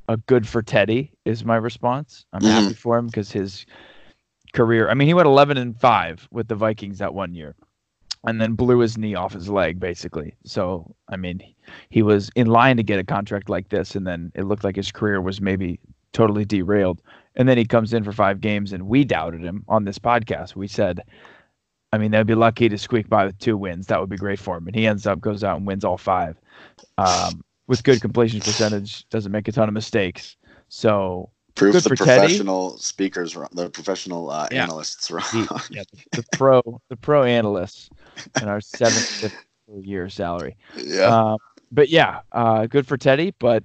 [0.09, 2.27] a good for Teddy is my response.
[2.33, 2.51] I'm mm-hmm.
[2.51, 3.65] happy for him because his
[4.53, 4.89] career.
[4.91, 7.55] I mean, he went 11 and five with the Vikings that one year
[8.25, 10.35] and then blew his knee off his leg basically.
[10.45, 11.41] So I mean,
[11.91, 14.77] he was in line to get a contract like this, and then it looked like
[14.77, 15.79] his career was maybe
[16.13, 17.03] totally derailed.
[17.37, 20.55] And then he comes in for five games, and we doubted him on this podcast.
[20.55, 21.01] We said,
[21.93, 23.89] I mean, they'd be lucky to squeak by with two wins.
[23.89, 24.67] That would be great for him.
[24.67, 26.37] And he ends up goes out and wins all five,
[26.99, 29.09] um, with good completion percentage.
[29.11, 30.37] Doesn't make a ton of mistakes.
[30.69, 32.83] So Prove the professional Teddy.
[32.83, 34.65] speakers, the professional uh, yeah.
[34.65, 35.25] analysts wrong.
[35.71, 37.91] yeah, the, the, pro, the pro analysts,
[38.41, 39.33] and our seventh
[39.69, 40.57] year salary.
[40.77, 41.05] Yeah.
[41.05, 41.39] Um,
[41.71, 43.35] but yeah, uh, good for Teddy.
[43.39, 43.63] But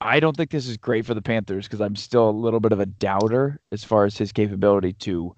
[0.00, 2.72] I don't think this is great for the Panthers because I'm still a little bit
[2.72, 5.34] of a doubter as far as his capability to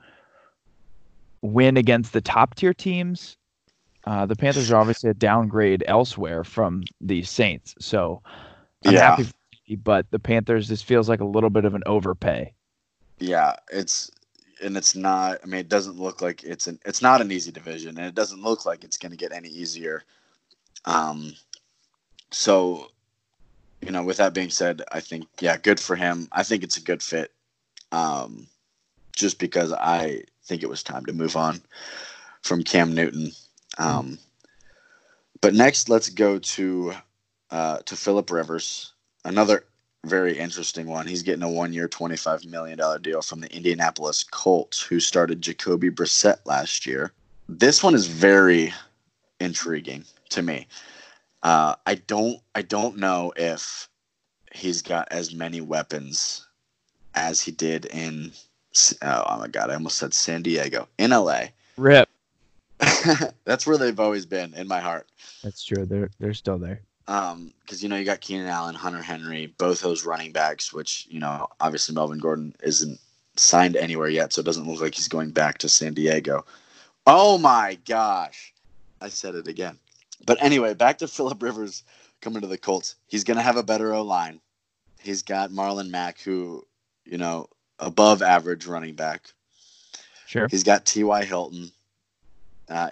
[1.43, 3.37] win against the top tier teams.
[4.07, 8.21] Uh, the Panthers are obviously a downgrade elsewhere from the Saints, so
[8.85, 9.17] I'm yeah.
[9.17, 9.29] happy
[9.79, 12.53] but the Panthers this feels like a little bit of an overpay.
[13.19, 14.11] Yeah, it's
[14.63, 15.39] and it's not.
[15.43, 16.79] I mean, it doesn't look like it's an.
[16.85, 19.49] It's not an easy division, and it doesn't look like it's going to get any
[19.49, 20.05] easier.
[20.85, 21.35] Um,
[22.31, 22.91] so,
[23.81, 26.29] you know, with that being said, I think yeah, good for him.
[26.33, 27.33] I think it's a good fit.
[27.93, 28.47] Um,
[29.15, 31.63] just because I think it was time to move on
[32.43, 33.31] from Cam Newton.
[33.79, 34.19] Um,
[35.41, 36.95] but next, let's go to
[37.51, 38.94] uh, to Philip Rivers
[39.25, 39.65] another
[40.05, 41.07] very interesting one.
[41.07, 45.91] He's getting a one-year, twenty-five million dollar deal from the Indianapolis Colts, who started Jacoby
[45.91, 47.13] Brissett last year.
[47.49, 48.73] This one is very
[49.41, 50.67] intriguing to me.
[51.43, 53.89] Uh, I don't, I don't know if
[54.53, 56.47] he's got as many weapons
[57.15, 58.33] as he did in.
[59.03, 61.47] Oh, oh my god, I almost said San Diego in LA.
[61.77, 62.09] Rip.
[63.45, 65.09] That's where they've always been in my heart.
[65.43, 65.87] That's true.
[65.87, 66.81] They're they're still there.
[67.07, 71.07] Um, because you know you got Keenan Allen, Hunter Henry, both those running backs, which
[71.11, 72.99] you know obviously Melvin Gordon isn't
[73.37, 76.45] signed anywhere yet, so it doesn't look like he's going back to San Diego.
[77.07, 78.55] Oh my gosh,
[79.01, 79.79] I said it again.
[80.27, 81.83] But anyway, back to Philip Rivers
[82.21, 82.97] coming to the Colts.
[83.07, 84.41] He's gonna have a better O line.
[85.01, 86.67] He's got Marlon Mack, who
[87.05, 89.31] you know above average running back.
[90.27, 90.49] Sure.
[90.49, 91.25] He's got T.Y.
[91.25, 91.71] Hilton.
[92.69, 92.91] Uh,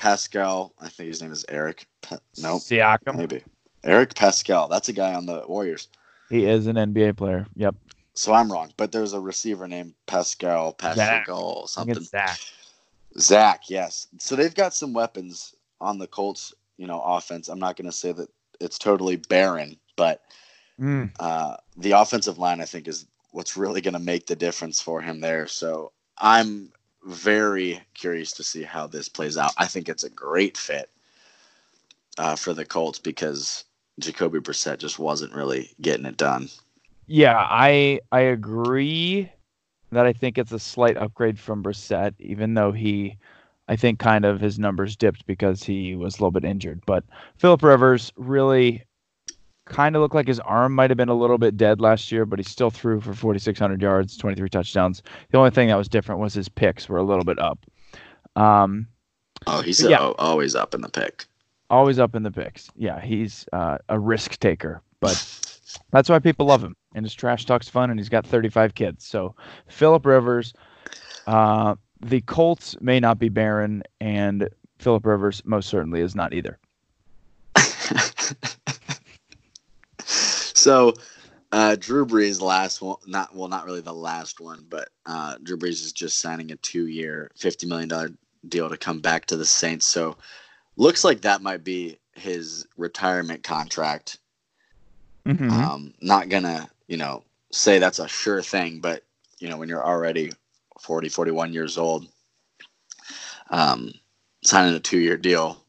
[0.00, 1.86] Pascal, I think his name is Eric.
[2.00, 3.16] Pa- nope, Siakam.
[3.16, 3.42] maybe.
[3.84, 4.66] Eric Pascal.
[4.66, 5.88] That's a guy on the Warriors.
[6.30, 7.46] He is an NBA player.
[7.54, 7.74] Yep.
[8.14, 12.02] So I'm wrong, but there's a receiver named Pascal, Pascal, I something.
[12.02, 12.38] Zach.
[13.18, 14.06] Zach, yes.
[14.18, 17.48] So they've got some weapons on the Colts, you know, offense.
[17.48, 20.22] I'm not going to say that it's totally barren, but
[20.80, 21.10] Mm.
[21.20, 25.02] uh, the offensive line, I think, is what's really going to make the difference for
[25.02, 25.46] him there.
[25.46, 26.72] So I'm
[27.04, 29.52] very curious to see how this plays out.
[29.56, 30.90] I think it's a great fit
[32.18, 33.64] uh, for the Colts because
[33.98, 36.48] Jacoby Brissett just wasn't really getting it done.
[37.06, 39.30] Yeah, I I agree
[39.90, 43.16] that I think it's a slight upgrade from Brissett, even though he,
[43.68, 46.82] I think, kind of his numbers dipped because he was a little bit injured.
[46.86, 47.04] But
[47.38, 48.84] Philip Rivers really
[49.70, 52.26] kind of looked like his arm might have been a little bit dead last year,
[52.26, 55.02] but he still threw for 4,600 yards, 23 touchdowns.
[55.30, 57.64] The only thing that was different was his picks were a little bit up.
[58.36, 58.86] Um,
[59.46, 59.98] Oh, he's Yeah.
[60.00, 61.24] al- always up in the pick.
[61.70, 62.68] always up in the picks.
[62.76, 65.14] Yeah, he's uh, a risk taker, but
[65.92, 66.74] that's why people love him.
[66.94, 69.06] And his trash talk's fun, and he's got 35 kids.
[69.06, 69.34] So
[69.68, 70.52] Philip Rivers,
[71.28, 76.58] uh, the Colts may not be barren, and Philip Rivers most certainly is not either.
[80.60, 80.94] so
[81.52, 85.56] uh, Drew Brees last one not well not really the last one but uh, Drew
[85.56, 88.10] Brees is just signing a two year fifty million dollar
[88.48, 90.16] deal to come back to the Saints so
[90.76, 94.18] looks like that might be his retirement contract
[95.26, 95.50] Mhm.
[95.52, 99.02] um, not gonna you know say that's a sure thing but
[99.38, 100.32] you know when you're already
[100.80, 102.06] 40 41 years old
[103.50, 103.92] um,
[104.42, 105.64] signing a two year deal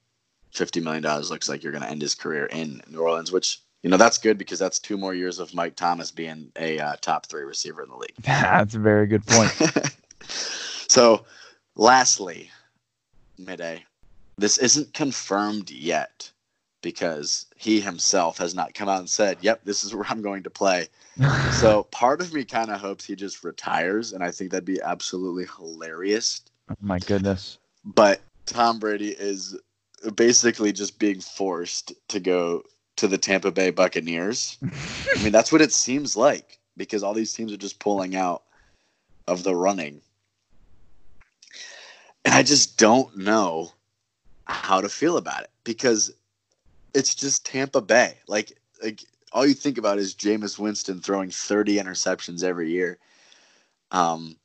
[0.54, 3.62] 50 million dollars looks like you're going to end his career in New Orleans which
[3.84, 6.96] you know that's good because that's two more years of Mike Thomas being a uh,
[7.02, 9.52] top three receiver in the league that's a very good point.
[10.28, 11.26] so
[11.76, 12.50] lastly
[13.40, 13.82] Miday
[14.38, 16.32] this isn't confirmed yet
[16.82, 20.42] because he himself has not come out and said yep this is where i'm going
[20.44, 20.88] to play
[21.52, 24.82] so part of me kind of hopes he just retires, and I think that'd be
[24.82, 26.42] absolutely hilarious.
[26.70, 27.58] oh my goodness.
[27.84, 29.58] But Tom Brady is
[30.16, 32.64] basically just being forced to go
[32.98, 34.58] to the Tampa Bay Buccaneers.
[34.64, 38.44] I mean, that's what it seems like because all these teams are just pulling out
[39.28, 40.02] of the running.
[42.26, 43.72] And I just don't know
[44.46, 46.14] how to feel about it because
[46.94, 48.18] it's just Tampa Bay.
[48.28, 52.98] Like, like all you think about is Jameis Winston throwing 30 interceptions every year.
[53.92, 54.38] Um,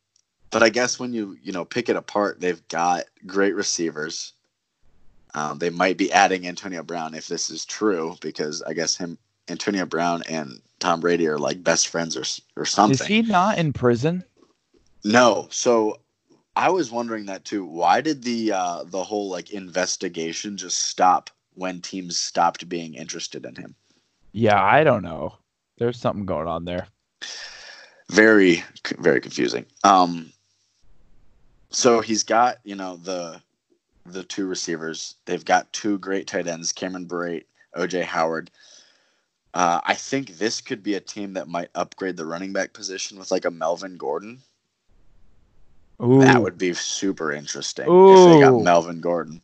[0.51, 4.33] but I guess when you you know pick it apart, they've got great receivers.
[5.37, 9.19] Um, they might be adding Antonio Brown if this is true, because I guess him,
[9.49, 12.25] Antonio Brown, and Tom Brady are like best friends or
[12.61, 12.95] or something.
[12.95, 14.25] Is he not in prison?
[15.05, 15.47] No.
[15.51, 16.01] So
[16.57, 17.67] I was wondering that too.
[17.67, 23.45] Why did the uh, the whole like investigation just stop when teams stopped being interested
[23.45, 23.75] in him?
[24.33, 25.37] Yeah, I don't know.
[25.77, 26.89] There's something going on there.
[28.11, 28.65] Very
[28.99, 29.67] very confusing.
[29.85, 30.33] Um.
[31.69, 33.43] So he's got you know the
[34.13, 35.17] the two receivers.
[35.25, 37.45] They've got two great tight ends, Cameron Brate,
[37.77, 38.51] OJ Howard.
[39.55, 43.19] Uh, I think this could be a team that might upgrade the running back position
[43.19, 44.43] with like a Melvin Gordon.
[46.03, 49.41] Ooh, That would be super interesting if they got Melvin Gordon.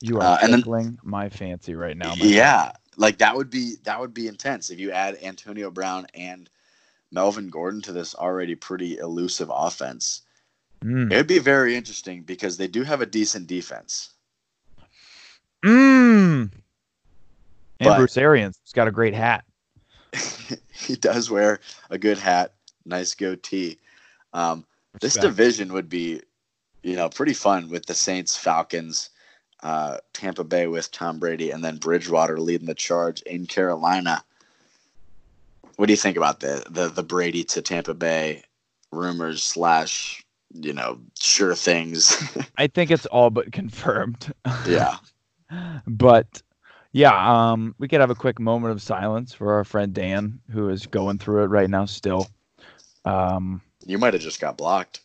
[0.00, 2.14] you are uh, and then- tickling my fancy right now.
[2.16, 6.48] yeah, like that would be that would be intense if you add Antonio Brown and
[7.10, 10.22] Melvin Gordon to this already pretty elusive offense.
[10.84, 11.12] Mm.
[11.12, 14.10] It would be very interesting because they do have a decent defense.
[15.64, 16.50] Mm.
[16.52, 16.52] And
[17.80, 19.44] But- Bruce Arians has got a great hat.
[20.72, 21.60] he does wear
[21.90, 22.54] a good hat,
[22.84, 23.78] nice goatee.
[24.32, 24.64] Um,
[25.00, 26.22] this division would be,
[26.82, 29.10] you know, pretty fun with the Saints, Falcons,
[29.62, 34.22] uh, Tampa Bay with Tom Brady, and then Bridgewater leading the charge in Carolina.
[35.76, 38.44] What do you think about the the, the Brady to Tampa Bay
[38.90, 40.24] rumors slash
[40.62, 42.16] you know sure things?
[42.56, 44.32] I think it's all but confirmed.
[44.66, 44.96] yeah,
[45.86, 46.42] but
[46.92, 50.68] yeah, um, we could have a quick moment of silence for our friend Dan, who
[50.68, 52.28] is going through it right now still.
[53.04, 55.00] Um, you might have just got blocked.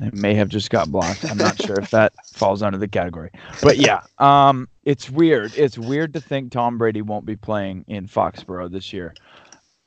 [0.00, 1.24] It may have just got blocked.
[1.24, 3.30] I'm not sure if that falls under the category.
[3.62, 5.52] But yeah, um, it's weird.
[5.56, 9.14] It's weird to think Tom Brady won't be playing in Foxborough this year,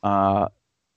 [0.01, 0.47] uh,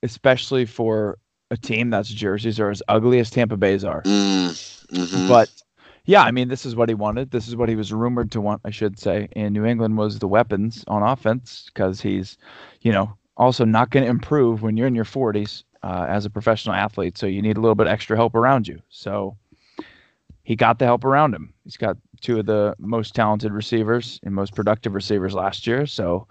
[0.01, 1.19] especially for
[1.53, 4.01] a team that's jerseys are as ugly as Tampa Bay's are.
[4.03, 4.49] Mm,
[4.91, 5.27] mhm.
[5.29, 5.49] But
[6.05, 7.31] yeah, I mean, this is what he wanted.
[7.31, 10.19] This is what he was rumored to want, I should say, in New England was
[10.19, 12.37] the weapons on offense because he's,
[12.81, 16.29] you know, also not going to improve when you're in your 40s uh, as a
[16.29, 17.17] professional athlete.
[17.17, 18.81] So you need a little bit extra help around you.
[18.89, 19.37] So
[20.43, 21.53] he got the help around him.
[21.63, 25.85] He's got two of the most talented receivers and most productive receivers last year.
[25.85, 26.27] So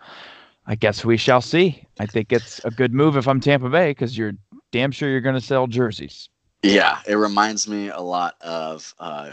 [0.67, 1.87] I guess we shall see.
[1.99, 4.33] I think it's a good move if I'm Tampa Bay because you're
[4.73, 6.29] damn sure you're going to sell jerseys.
[6.63, 9.31] Yeah, it reminds me a lot of, uh,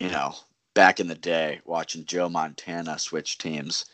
[0.00, 0.34] you know,
[0.74, 3.84] back in the day watching Joe Montana switch teams.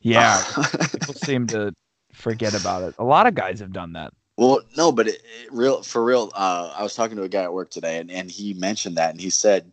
[0.00, 0.42] Yeah,
[0.92, 1.74] people seem to
[2.12, 2.94] forget about it.
[2.98, 4.12] A lot of guys have done that.
[4.36, 6.30] Well, no, but it, it real for real.
[6.34, 9.10] Uh, I was talking to a guy at work today, and, and he mentioned that,
[9.10, 9.72] and he said,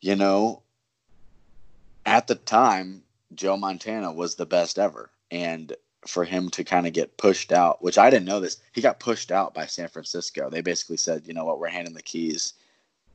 [0.00, 0.62] you know,
[2.04, 3.02] at the time,
[3.34, 5.74] Joe Montana was the best ever, and
[6.06, 9.00] for him to kind of get pushed out, which I didn't know this, he got
[9.00, 10.50] pushed out by San Francisco.
[10.50, 12.54] They basically said, you know what, we're handing the keys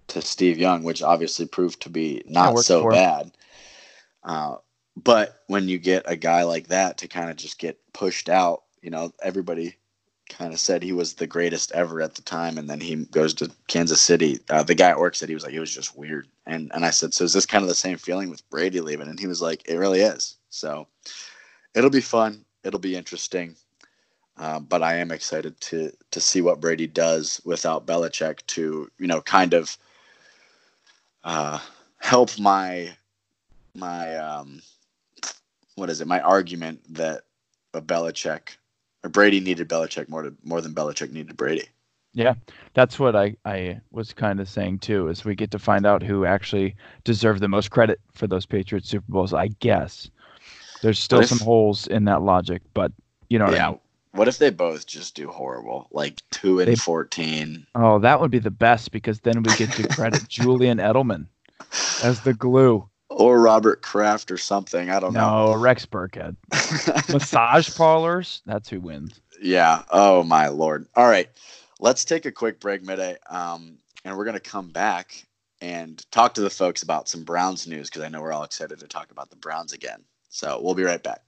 [0.08, 3.32] to Steve Young, which obviously proved to be not so bad.
[4.24, 4.58] Uh,
[4.96, 8.64] but when you get a guy like that to kind of just get pushed out,
[8.82, 9.76] you know, everybody
[10.30, 13.34] kind of said he was the greatest ever at the time, and then he goes
[13.36, 14.40] to Kansas City.
[14.50, 16.86] Uh, the guy at work said he was like, it was just weird, and and
[16.86, 19.08] I said, so is this kind of the same feeling with Brady leaving?
[19.08, 20.36] And he was like, it really is.
[20.50, 20.88] So
[21.76, 22.46] it'll be fun.
[22.64, 23.56] It'll be interesting.
[24.38, 29.08] Uh, but I am excited to to see what Brady does without Belichick to you
[29.08, 29.78] know kind of
[31.24, 31.60] uh,
[32.00, 32.92] help my
[33.76, 34.62] my um,
[35.76, 37.24] what is it my argument that
[37.74, 38.58] a Belichick
[39.04, 41.66] or Brady needed Belichick more to more than Belichick needed Brady.
[42.14, 42.34] Yeah,
[42.74, 45.08] that's what I, I was kind of saying too.
[45.08, 48.90] Is we get to find out who actually deserved the most credit for those Patriots
[48.90, 49.34] Super Bowls.
[49.34, 50.10] I guess
[50.82, 52.92] there's still if- some holes in that logic, but
[53.30, 53.70] you know what I yeah.
[53.70, 53.80] mean.
[54.14, 57.66] What if they both just do horrible, like two and They- fourteen?
[57.76, 61.28] Oh, that would be the best because then we get to credit Julian Edelman
[62.04, 62.88] as the glue.
[63.10, 64.90] or Robert Kraft or something.
[64.90, 65.54] I don't know.
[65.54, 66.36] No, Rex Burkhead.
[67.14, 68.42] Massage parlors.
[68.46, 69.22] That's who wins.
[69.42, 69.84] Yeah.
[69.92, 70.88] Oh my lord.
[70.96, 71.30] All right.
[71.80, 75.26] Let's take a quick break, Miday, um, and we're gonna come back
[75.62, 78.80] and talk to the folks about some Browns news because I know we're all excited
[78.80, 80.04] to talk about the Browns again.
[80.32, 81.22] So we'll be right back.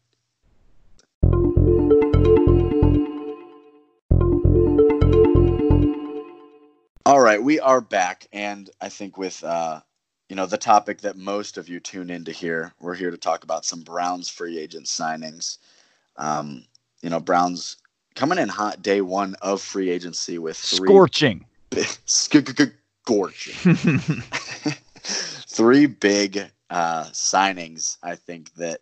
[7.05, 9.81] All right, we are back, and I think with uh,
[10.29, 13.17] you know the topic that most of you tune in to hear, we're here to
[13.17, 15.57] talk about some Browns free agent signings.
[16.15, 16.63] Um,
[17.01, 17.75] you know, Browns
[18.15, 21.45] coming in hot day one of free agency with three Scorching.
[22.05, 22.71] scorching
[25.03, 27.97] three big uh, signings.
[28.01, 28.79] I think that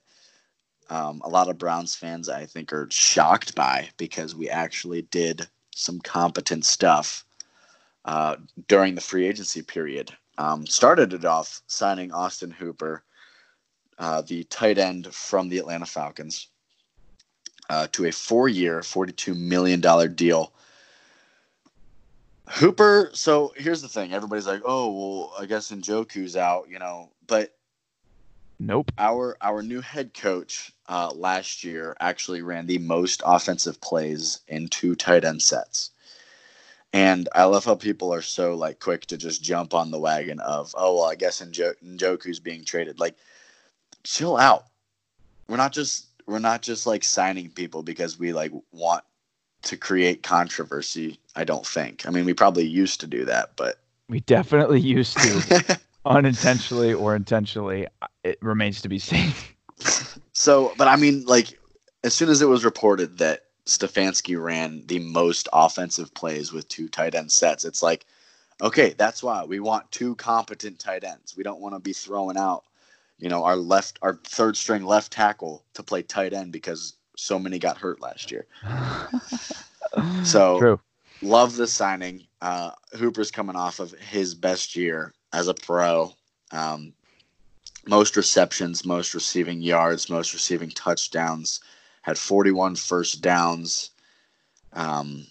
[0.91, 5.47] um, a lot of Browns fans, I think, are shocked by because we actually did
[5.73, 7.23] some competent stuff
[8.03, 8.35] uh,
[8.67, 10.11] during the free agency period.
[10.37, 13.03] Um, started it off signing Austin Hooper,
[13.99, 16.47] uh, the tight end from the Atlanta Falcons,
[17.69, 20.51] uh, to a four-year, forty-two million dollar deal.
[22.49, 23.11] Hooper.
[23.13, 27.55] So here's the thing: everybody's like, "Oh, well, I guess Njoku's out," you know, but
[28.61, 28.91] Nope.
[28.99, 34.67] our our new head coach uh, last year actually ran the most offensive plays in
[34.67, 35.89] two tight end sets.
[36.93, 40.39] And I love how people are so like quick to just jump on the wagon
[40.41, 42.99] of, oh well, I guess Njo- Njoku's being traded.
[42.99, 43.15] Like,
[44.03, 44.65] chill out.
[45.47, 49.03] We're not just we're not just like signing people because we like want
[49.63, 51.19] to create controversy.
[51.35, 52.05] I don't think.
[52.05, 57.15] I mean, we probably used to do that, but We definitely used to, unintentionally or
[57.15, 57.87] intentionally.
[58.23, 59.31] It remains to be seen.
[60.33, 61.59] So, but I mean, like,
[62.03, 66.87] as soon as it was reported that Stefanski ran the most offensive plays with two
[66.87, 68.05] tight end sets, it's like,
[68.61, 71.35] okay, that's why we want two competent tight ends.
[71.37, 72.63] We don't want to be throwing out,
[73.19, 77.37] you know, our left, our third string left tackle to play tight end because so
[77.37, 78.45] many got hurt last year.
[80.23, 80.79] So- true.
[81.21, 82.25] Love the signing.
[82.41, 86.13] Uh, Hooper's coming off of his best year as a pro.
[86.51, 86.93] Um,
[87.87, 91.61] most receptions, most receiving yards, most receiving touchdowns.
[92.03, 93.91] Had 41 first downs.
[94.73, 95.27] Um,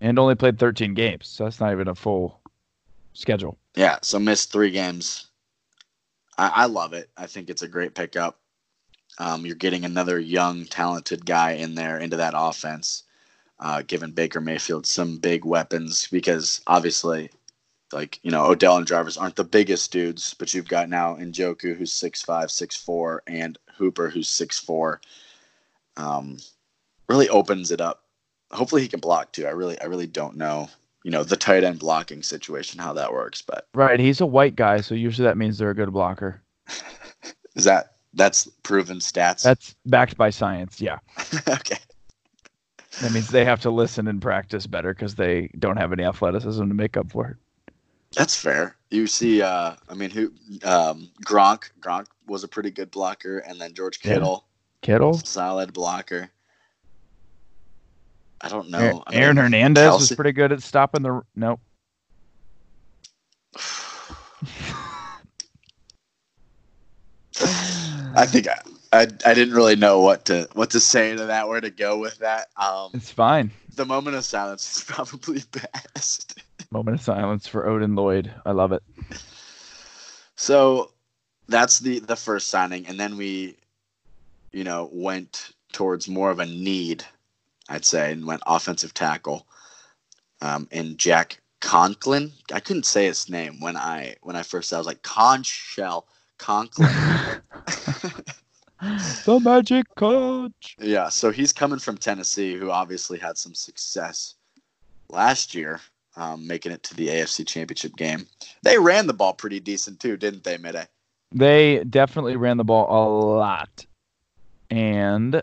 [0.00, 2.40] And only played 13 games, so that's not even a full
[3.12, 3.58] schedule.
[3.74, 5.26] yeah, so missed three games.
[6.38, 7.10] I, I love it.
[7.16, 8.38] I think it's a great pickup.
[9.18, 13.04] Um, you're getting another young, talented guy in there into that offense,
[13.58, 17.30] uh, giving Baker Mayfield some big weapons because obviously
[17.92, 21.76] like you know Odell and Jarvis aren't the biggest dudes, but you've got now Njoku
[21.76, 25.00] who's six five, six four, and Hooper who's six four.
[25.96, 26.38] Um,
[27.08, 28.04] really opens it up.
[28.52, 29.46] Hopefully he can block too.
[29.46, 30.68] I really I really don't know
[31.04, 34.56] you know the tight end blocking situation how that works, but right, he's a white
[34.56, 36.42] guy, so usually that means they're a good blocker.
[37.56, 39.42] Is that that's proven stats?
[39.42, 40.80] That's backed by science.
[40.80, 40.98] Yeah.
[41.48, 41.78] okay.
[43.00, 46.66] That means they have to listen and practice better because they don't have any athleticism
[46.68, 47.36] to make up for it.
[48.14, 48.76] That's fair.
[48.90, 50.32] You see, uh, I mean, who
[50.64, 51.70] um, Gronk?
[51.80, 54.44] Gronk was a pretty good blocker, and then George Kittle,
[54.82, 54.86] yeah.
[54.86, 56.30] Kittle, solid blocker.
[58.40, 58.78] I don't know.
[58.78, 59.98] Aaron, Aaron Hernandez Kelce?
[60.00, 61.22] was pretty good at stopping the.
[61.36, 61.60] Nope.
[68.12, 68.58] I think I,
[68.92, 71.98] I, I didn't really know what to what to say to that, where to go
[71.98, 72.48] with that.
[72.56, 73.52] Um, it's fine.
[73.76, 76.42] The moment of silence is probably best.
[76.70, 78.32] Moment of silence for Odin Lloyd.
[78.46, 78.82] I love it.
[80.36, 80.92] So
[81.48, 83.56] that's the the first signing, and then we,
[84.52, 87.04] you know, went towards more of a need,
[87.68, 89.46] I'd say, and went offensive tackle.
[90.42, 94.72] Um, and Jack Conklin, I couldn't say his name when I when I first.
[94.72, 96.04] I was like Conchell
[96.38, 96.88] Conklin.
[99.26, 100.76] the magic coach.
[100.78, 104.36] Yeah, so he's coming from Tennessee, who obviously had some success
[105.10, 105.80] last year,
[106.20, 108.26] um, making it to the AFC Championship game.
[108.62, 110.86] They ran the ball pretty decent too, didn't they, Miday?
[111.32, 113.02] They definitely ran the ball a
[113.36, 113.86] lot.
[114.70, 115.42] And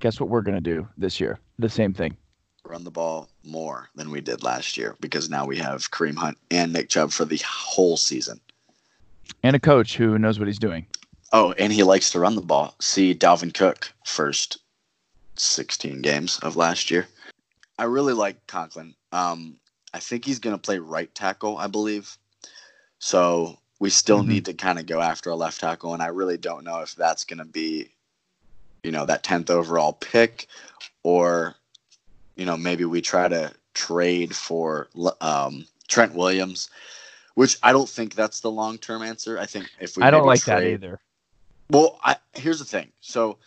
[0.00, 1.38] guess what we're going to do this year?
[1.58, 2.16] The same thing.
[2.64, 6.38] Run the ball more than we did last year because now we have Kareem Hunt
[6.50, 8.40] and Nick Chubb for the whole season
[9.42, 10.86] and a coach who knows what he's doing.
[11.32, 12.74] Oh, and he likes to run the ball.
[12.80, 14.58] See Dalvin Cook first
[15.36, 17.06] 16 games of last year.
[17.78, 18.94] I really like Conklin.
[19.12, 19.56] Um,
[19.92, 22.16] I think he's going to play right tackle, I believe.
[22.98, 24.28] So we still mm-hmm.
[24.28, 26.94] need to kind of go after a left tackle, and I really don't know if
[26.94, 27.90] that's going to be,
[28.82, 30.46] you know, that 10th overall pick,
[31.02, 31.54] or,
[32.36, 34.88] you know, maybe we try to trade for
[35.20, 36.70] um, Trent Williams
[37.40, 39.38] which I don't think that's the long term answer.
[39.38, 41.00] I think if we I don't like trade, that either.
[41.70, 42.92] Well, I, here's the thing.
[43.00, 43.38] So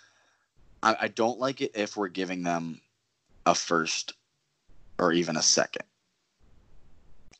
[0.82, 2.82] I, I don't like it if we're giving them
[3.46, 4.14] a first
[4.98, 5.84] or even a second.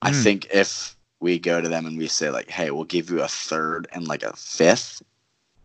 [0.04, 0.08] Mm.
[0.08, 0.22] I hmm.
[0.22, 3.28] think if we go to them and we say like, "Hey, we'll give you a
[3.28, 5.02] third and like a fifth,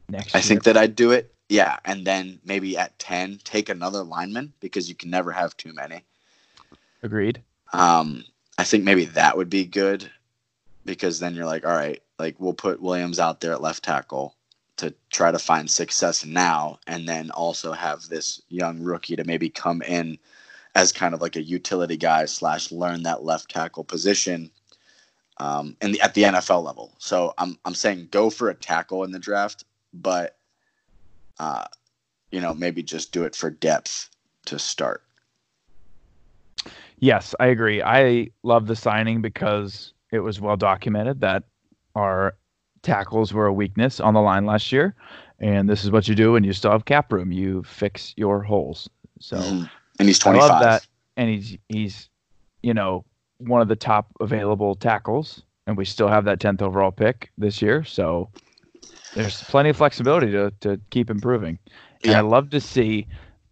[0.09, 0.43] next, I year.
[0.43, 1.35] think that I'd do it.
[1.49, 5.73] Yeah, and then maybe at ten, take another lineman because you can never have too
[5.73, 6.05] many.
[7.03, 7.43] Agreed.
[7.73, 8.25] Um,
[8.57, 10.11] I think maybe that would be good
[10.85, 14.35] because then you're like, all right, like we'll put Williams out there at left tackle
[14.77, 19.49] to try to find success now, and then also have this young rookie to maybe
[19.49, 20.19] come in
[20.79, 24.49] as kind of like a utility guy slash learn that left tackle position
[25.39, 26.93] um, in the, at the NFL level.
[26.99, 30.37] So I'm I'm saying go for a tackle in the draft, but
[31.41, 31.65] uh,
[32.31, 34.09] you know maybe just do it for depth
[34.47, 35.03] to start.
[37.01, 37.83] Yes, I agree.
[37.83, 41.43] I love the signing because it was well documented that
[41.97, 42.37] our
[42.83, 44.95] tackles were a weakness on the line last year.
[45.41, 47.31] And this is what you do when you still have cap room.
[47.31, 48.89] You fix your holes.
[49.21, 49.65] So mm-hmm.
[49.99, 50.43] And he's 25.
[50.43, 50.87] I love that.
[51.17, 52.09] And he's he's
[52.63, 53.05] you know
[53.39, 57.61] one of the top available tackles and we still have that 10th overall pick this
[57.61, 57.85] year.
[57.85, 58.31] So
[59.15, 61.59] there's plenty of flexibility to to keep improving.
[62.03, 62.19] And yeah.
[62.19, 63.07] I love to see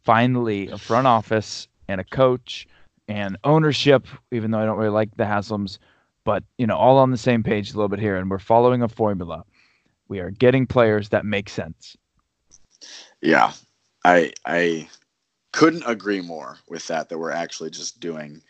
[0.04, 2.66] finally a front office and a coach
[3.08, 5.78] and ownership, even though I don't really like the Haslams,
[6.24, 8.82] but you know, all on the same page a little bit here, and we're following
[8.82, 9.44] a formula.
[10.08, 11.96] We are getting players that make sense.
[13.20, 13.52] Yeah,
[14.04, 14.88] I I
[15.56, 17.08] couldn't agree more with that.
[17.08, 18.42] That we're actually just doing,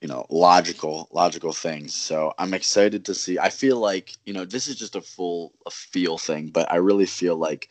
[0.00, 1.94] you know, logical logical things.
[1.94, 3.38] So I'm excited to see.
[3.38, 6.76] I feel like you know this is just a full a feel thing, but I
[6.76, 7.68] really feel like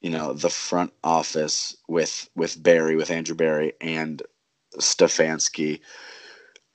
[0.00, 4.22] you know the front office with with Berry with Andrew Berry and
[4.78, 5.80] Stefanski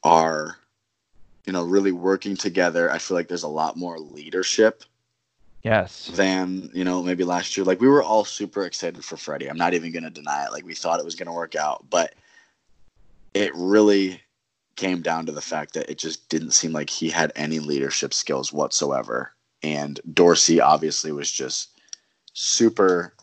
[0.04, 0.58] are
[1.48, 2.92] you know, really working together.
[2.92, 4.84] I feel like there's a lot more leadership.
[5.68, 6.10] Yes.
[6.14, 7.66] Than, you know, maybe last year.
[7.66, 9.50] Like we were all super excited for Freddie.
[9.50, 10.54] I'm not even gonna deny it.
[10.54, 11.86] Like we thought it was gonna work out.
[11.90, 12.16] But
[13.34, 14.22] it really
[14.78, 18.14] came down to the fact that it just didn't seem like he had any leadership
[18.14, 19.34] skills whatsoever.
[19.62, 21.78] And Dorsey obviously was just
[22.32, 23.14] super,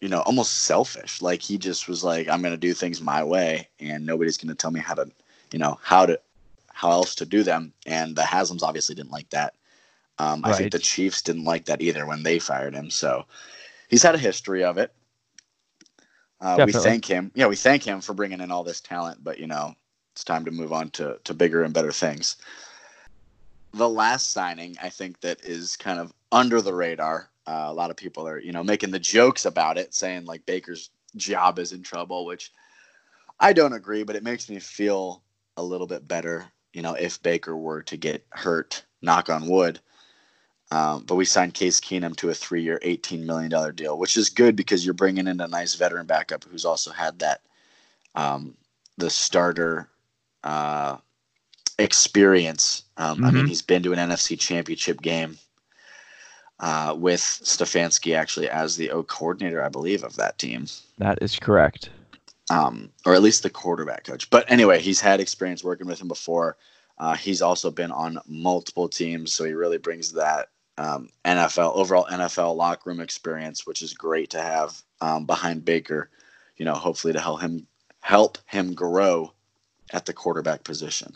[0.00, 1.20] you know, almost selfish.
[1.20, 4.70] Like he just was like, I'm gonna do things my way and nobody's gonna tell
[4.70, 5.06] me how to,
[5.52, 6.18] you know, how to
[6.72, 7.74] how else to do them.
[7.84, 9.52] And the Haslams obviously didn't like that.
[10.18, 10.54] Um, right.
[10.54, 12.90] I think the Chiefs didn't like that either when they fired him.
[12.90, 13.26] So
[13.88, 14.92] he's had a history of it.
[16.40, 17.32] Uh, we thank him.
[17.34, 19.74] Yeah, we thank him for bringing in all this talent, but you know,
[20.12, 22.36] it's time to move on to to bigger and better things.
[23.72, 27.30] The last signing, I think, that is kind of under the radar.
[27.46, 30.44] Uh, a lot of people are, you know, making the jokes about it, saying like
[30.46, 32.52] Baker's job is in trouble, which
[33.38, 35.22] I don't agree, but it makes me feel
[35.56, 39.80] a little bit better, you know, if Baker were to get hurt, knock on wood.
[40.70, 44.28] Um, but we signed Case Keenum to a three year, $18 million deal, which is
[44.28, 47.42] good because you're bringing in a nice veteran backup who's also had that,
[48.14, 48.54] um,
[48.98, 49.88] the starter
[50.42, 50.96] uh,
[51.78, 52.82] experience.
[52.96, 53.24] Um, mm-hmm.
[53.24, 53.48] I mean, mm-hmm.
[53.48, 55.38] he's been to an NFC championship game
[56.58, 60.66] uh, with Stefanski actually as the O coordinator, I believe, of that team.
[60.98, 61.90] That is correct
[62.50, 64.30] um, or at least the quarterback coach.
[64.30, 66.56] But anyway, he's had experience working with him before.
[66.98, 70.48] Uh, he's also been on multiple teams, so he really brings that
[70.78, 76.10] um, NFL overall NFL locker room experience, which is great to have um, behind Baker.
[76.56, 77.66] You know, hopefully to help him
[78.00, 79.32] help him grow
[79.92, 81.14] at the quarterback position.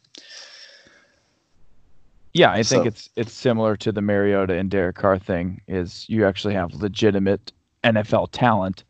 [2.32, 5.60] Yeah, I think so, it's it's similar to the Mariota and Derek Carr thing.
[5.66, 7.52] Is you actually have legitimate
[7.84, 8.84] NFL talent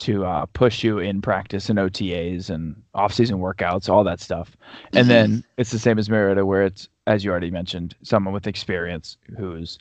[0.00, 4.56] to uh, push you in practice and OTAs and off-season workouts, all that stuff.
[4.92, 5.08] And mm-hmm.
[5.08, 9.16] then it's the same as Mariota, where it's as you already mentioned, someone with experience
[9.36, 9.78] who's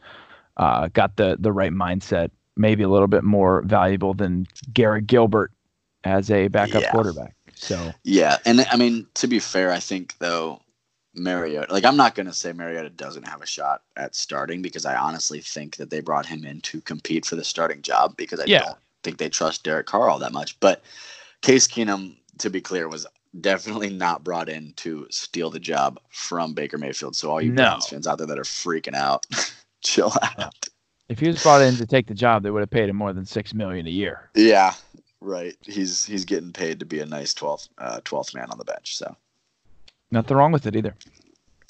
[0.57, 5.51] uh, got the the right mindset, maybe a little bit more valuable than Garrett Gilbert
[6.03, 6.91] as a backup yeah.
[6.91, 7.35] quarterback.
[7.55, 10.61] So yeah, and I mean to be fair, I think though
[11.15, 14.85] Mariota, like I'm not going to say Mariota doesn't have a shot at starting because
[14.85, 18.39] I honestly think that they brought him in to compete for the starting job because
[18.39, 18.59] I yeah.
[18.59, 20.59] don't think they trust Derek Carr all that much.
[20.59, 20.81] But
[21.41, 23.05] Case Keenum, to be clear, was
[23.41, 27.15] definitely not brought in to steal the job from Baker Mayfield.
[27.15, 27.79] So all you no.
[27.87, 29.25] fans out there that are freaking out,
[29.83, 30.67] chill out.
[31.09, 33.13] If he was brought in to take the job, they would have paid him more
[33.13, 34.29] than six million a year.
[34.35, 34.73] Yeah,
[35.21, 35.55] right.
[35.61, 38.97] He's he's getting paid to be a nice 12th uh, 12th man on the bench.
[38.97, 39.15] So
[40.11, 40.95] nothing wrong with it either.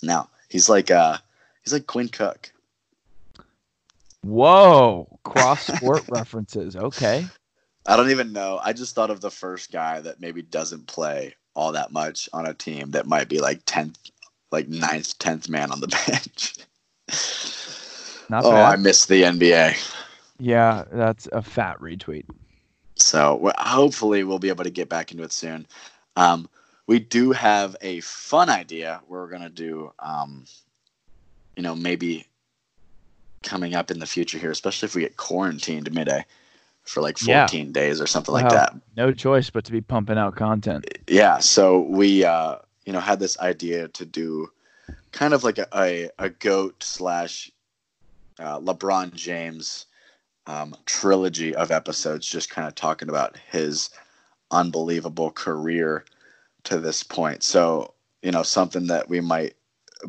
[0.01, 1.17] No, he's like uh
[1.63, 2.51] he's like Quinn Cook.
[4.21, 6.75] Whoa, cross sport references.
[6.75, 7.25] Okay.
[7.85, 8.59] I don't even know.
[8.63, 12.45] I just thought of the first guy that maybe doesn't play all that much on
[12.45, 13.97] a team that might be like 10th,
[14.51, 16.55] like ninth, 10th man on the bench.
[18.29, 18.73] Not oh, bad.
[18.73, 19.99] I missed the NBA.
[20.39, 22.25] Yeah, that's a fat retweet.
[22.95, 25.67] So hopefully we'll be able to get back into it soon.
[26.15, 26.49] Um,
[26.87, 29.01] we do have a fun idea.
[29.07, 30.45] We're gonna do, um,
[31.55, 32.27] you know, maybe
[33.43, 36.23] coming up in the future here, especially if we get quarantined Miday
[36.83, 37.71] for like 14 yeah.
[37.71, 38.73] days or something like that.
[38.97, 40.85] No choice but to be pumping out content.
[41.07, 41.39] Yeah.
[41.39, 44.49] So we, uh, you know, had this idea to do
[45.11, 47.51] kind of like a, a, a GOAT slash
[48.39, 49.85] uh, LeBron James
[50.47, 53.89] um, trilogy of episodes, just kind of talking about his
[54.51, 56.05] unbelievable career
[56.63, 57.43] to this point.
[57.43, 59.55] So, you know, something that we might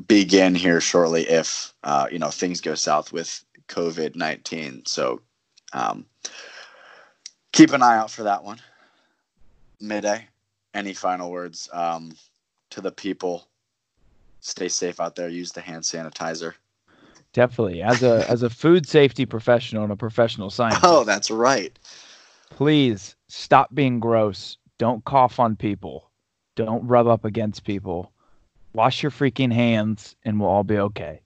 [0.07, 4.85] begin here shortly if uh, you know things go south with COVID nineteen.
[4.87, 5.21] So
[5.73, 6.07] um,
[7.53, 8.61] keep an eye out for that one.
[9.83, 10.25] Miday.
[10.73, 12.17] Any final words um,
[12.71, 13.47] to the people?
[14.41, 15.29] Stay safe out there.
[15.29, 16.55] Use the hand sanitizer.
[17.35, 20.85] Definitely, as a as a food safety professional and a professional scientist.
[20.85, 21.79] Oh, that's right.
[22.49, 24.57] Please stop being gross.
[24.79, 26.11] Don't cough on people.
[26.57, 28.13] Don't rub up against people
[28.75, 31.21] Wash your freaking hands and we'll all be okay.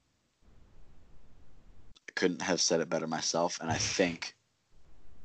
[2.08, 3.58] I couldn't have said it better myself.
[3.62, 4.34] And I think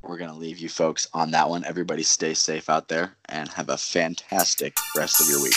[0.00, 1.66] we're going to leave you folks on that one.
[1.66, 5.54] Everybody stay safe out there and have a fantastic rest of your week.